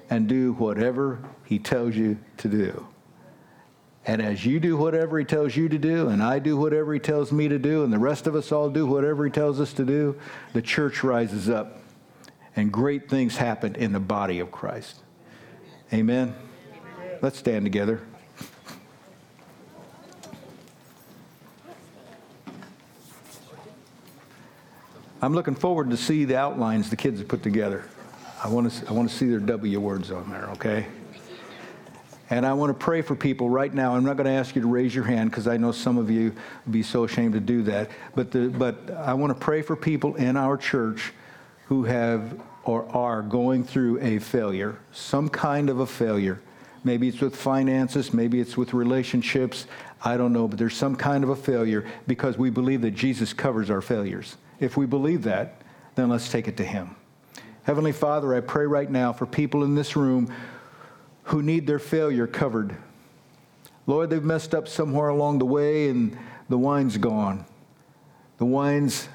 and 0.09 0.27
do 0.27 0.53
whatever 0.53 1.19
He 1.45 1.59
tells 1.59 1.95
you 1.95 2.17
to 2.37 2.47
do. 2.47 2.87
And 4.05 4.21
as 4.21 4.45
you 4.45 4.59
do 4.59 4.75
whatever 4.75 5.17
He 5.17 5.25
tells 5.25 5.55
you 5.55 5.69
to 5.69 5.77
do, 5.77 6.09
and 6.09 6.21
I 6.21 6.39
do 6.39 6.57
whatever 6.57 6.93
He 6.93 6.99
tells 6.99 7.31
me 7.31 7.47
to 7.47 7.57
do, 7.57 7.83
and 7.83 7.93
the 7.93 7.99
rest 7.99 8.27
of 8.27 8.35
us 8.35 8.51
all 8.51 8.69
do 8.69 8.85
whatever 8.85 9.25
He 9.25 9.31
tells 9.31 9.59
us 9.61 9.71
to 9.73 9.85
do, 9.85 10.19
the 10.51 10.61
church 10.61 11.03
rises 11.03 11.49
up 11.49 11.79
and 12.55 12.71
great 12.71 13.09
things 13.09 13.37
happen 13.37 13.75
in 13.75 13.93
the 13.93 13.99
body 13.99 14.39
of 14.39 14.51
Christ. 14.51 15.01
Amen. 15.91 16.35
Let's 17.21 17.39
stand 17.39 17.65
together. 17.65 18.01
I'm 25.23 25.33
looking 25.33 25.55
forward 25.55 25.89
to 25.91 25.95
see 25.95 26.25
the 26.25 26.35
outlines 26.35 26.89
the 26.89 26.97
kids 26.97 27.19
have 27.19 27.29
put 27.29 27.43
together. 27.43 27.85
I 28.43 28.49
want 28.49 28.69
to, 28.69 28.89
I 28.89 28.91
want 28.91 29.09
to 29.09 29.15
see 29.15 29.25
their 29.25 29.39
W 29.39 29.79
words 29.79 30.11
on 30.11 30.29
there, 30.29 30.49
okay? 30.49 30.85
And 32.29 32.45
I 32.45 32.51
want 32.51 32.71
to 32.71 32.73
pray 32.73 33.01
for 33.01 33.15
people 33.15 33.49
right 33.49 33.73
now. 33.73 33.95
I'm 33.95 34.03
not 34.03 34.17
going 34.17 34.25
to 34.25 34.33
ask 34.33 34.53
you 34.53 34.61
to 34.61 34.67
raise 34.67 34.93
your 34.93 35.05
hand 35.05 35.31
because 35.31 35.47
I 35.47 35.55
know 35.55 35.71
some 35.71 35.97
of 35.97 36.11
you 36.11 36.35
would 36.65 36.73
be 36.73 36.83
so 36.83 37.05
ashamed 37.05 37.35
to 37.35 37.39
do 37.39 37.63
that. 37.63 37.89
But, 38.15 38.31
the, 38.31 38.49
but 38.49 38.91
I 38.91 39.13
want 39.13 39.31
to 39.31 39.39
pray 39.39 39.61
for 39.61 39.77
people 39.77 40.13
in 40.15 40.35
our 40.35 40.57
church 40.57 41.13
who 41.67 41.85
have 41.85 42.37
or 42.65 42.85
are 42.93 43.21
going 43.21 43.63
through 43.63 44.01
a 44.01 44.19
failure, 44.19 44.77
some 44.91 45.29
kind 45.29 45.69
of 45.69 45.79
a 45.79 45.87
failure. 45.87 46.41
Maybe 46.83 47.07
it's 47.07 47.21
with 47.21 47.33
finances, 47.33 48.13
maybe 48.13 48.41
it's 48.41 48.57
with 48.57 48.73
relationships. 48.73 49.67
I 50.03 50.17
don't 50.17 50.33
know, 50.33 50.49
but 50.49 50.59
there's 50.59 50.75
some 50.75 50.97
kind 50.97 51.23
of 51.23 51.29
a 51.29 51.35
failure 51.37 51.85
because 52.07 52.37
we 52.37 52.49
believe 52.49 52.81
that 52.81 52.91
Jesus 52.91 53.31
covers 53.31 53.69
our 53.69 53.81
failures. 53.81 54.35
If 54.59 54.77
we 54.77 54.85
believe 54.85 55.23
that, 55.23 55.61
then 55.95 56.09
let's 56.09 56.29
take 56.29 56.47
it 56.47 56.57
to 56.57 56.63
Him. 56.63 56.95
Heavenly 57.63 57.91
Father, 57.91 58.35
I 58.35 58.41
pray 58.41 58.65
right 58.65 58.89
now 58.89 59.13
for 59.13 59.25
people 59.25 59.63
in 59.63 59.75
this 59.75 59.95
room 59.95 60.33
who 61.23 61.41
need 61.41 61.65
their 61.65 61.79
failure 61.79 62.27
covered. 62.27 62.75
Lord, 63.87 64.09
they've 64.09 64.23
messed 64.23 64.53
up 64.53 64.67
somewhere 64.67 65.09
along 65.09 65.39
the 65.39 65.45
way 65.45 65.89
and 65.89 66.17
the 66.49 66.57
wine's 66.57 66.97
gone. 66.97 67.45
The 68.37 68.45
wine's 68.45 69.07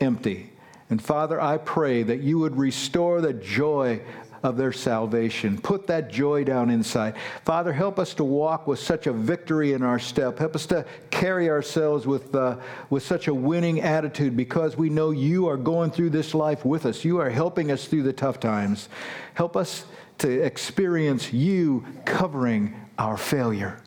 empty. 0.00 0.52
And 0.88 1.02
Father, 1.02 1.40
I 1.40 1.58
pray 1.58 2.04
that 2.04 2.20
you 2.20 2.38
would 2.38 2.56
restore 2.56 3.20
the 3.20 3.32
joy 3.32 4.00
of 4.46 4.56
their 4.56 4.72
salvation. 4.72 5.58
Put 5.58 5.88
that 5.88 6.08
joy 6.08 6.44
down 6.44 6.70
inside. 6.70 7.16
Father, 7.44 7.72
help 7.72 7.98
us 7.98 8.14
to 8.14 8.22
walk 8.22 8.68
with 8.68 8.78
such 8.78 9.08
a 9.08 9.12
victory 9.12 9.72
in 9.72 9.82
our 9.82 9.98
step. 9.98 10.38
Help 10.38 10.54
us 10.54 10.66
to 10.66 10.86
carry 11.10 11.50
ourselves 11.50 12.06
with, 12.06 12.32
uh, 12.32 12.56
with 12.88 13.02
such 13.02 13.26
a 13.26 13.34
winning 13.34 13.80
attitude 13.80 14.36
because 14.36 14.76
we 14.76 14.88
know 14.88 15.10
you 15.10 15.48
are 15.48 15.56
going 15.56 15.90
through 15.90 16.10
this 16.10 16.32
life 16.32 16.64
with 16.64 16.86
us. 16.86 17.04
You 17.04 17.18
are 17.18 17.28
helping 17.28 17.72
us 17.72 17.86
through 17.86 18.04
the 18.04 18.12
tough 18.12 18.38
times. 18.38 18.88
Help 19.34 19.56
us 19.56 19.84
to 20.18 20.30
experience 20.30 21.32
you 21.32 21.84
covering 22.04 22.72
our 22.98 23.16
failure. 23.16 23.82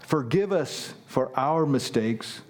Forgive 0.00 0.52
us 0.52 0.94
for 1.06 1.38
our 1.38 1.66
mistakes. 1.66 2.40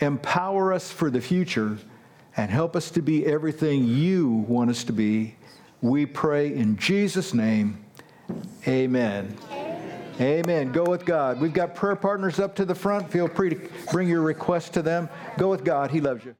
Empower 0.00 0.72
us 0.72 0.90
for 0.90 1.08
the 1.08 1.20
future 1.20 1.78
and 2.36 2.50
help 2.50 2.74
us 2.74 2.90
to 2.90 3.00
be 3.00 3.24
everything 3.24 3.84
you 3.84 4.28
want 4.28 4.70
us 4.70 4.82
to 4.84 4.92
be 4.92 5.36
we 5.82 6.06
pray 6.06 6.54
in 6.54 6.76
Jesus' 6.76 7.34
name. 7.34 7.84
Amen. 8.66 9.36
Amen. 9.50 10.14
Amen. 10.20 10.72
Go 10.72 10.84
with 10.84 11.04
God. 11.04 11.40
We've 11.40 11.52
got 11.52 11.74
prayer 11.74 11.96
partners 11.96 12.40
up 12.40 12.56
to 12.56 12.64
the 12.64 12.74
front. 12.74 13.10
Feel 13.10 13.28
free 13.28 13.50
to 13.50 13.68
bring 13.92 14.08
your 14.08 14.22
request 14.22 14.74
to 14.74 14.82
them. 14.82 15.08
Go 15.36 15.48
with 15.48 15.64
God. 15.64 15.90
He 15.90 16.00
loves 16.00 16.24
you. 16.24 16.34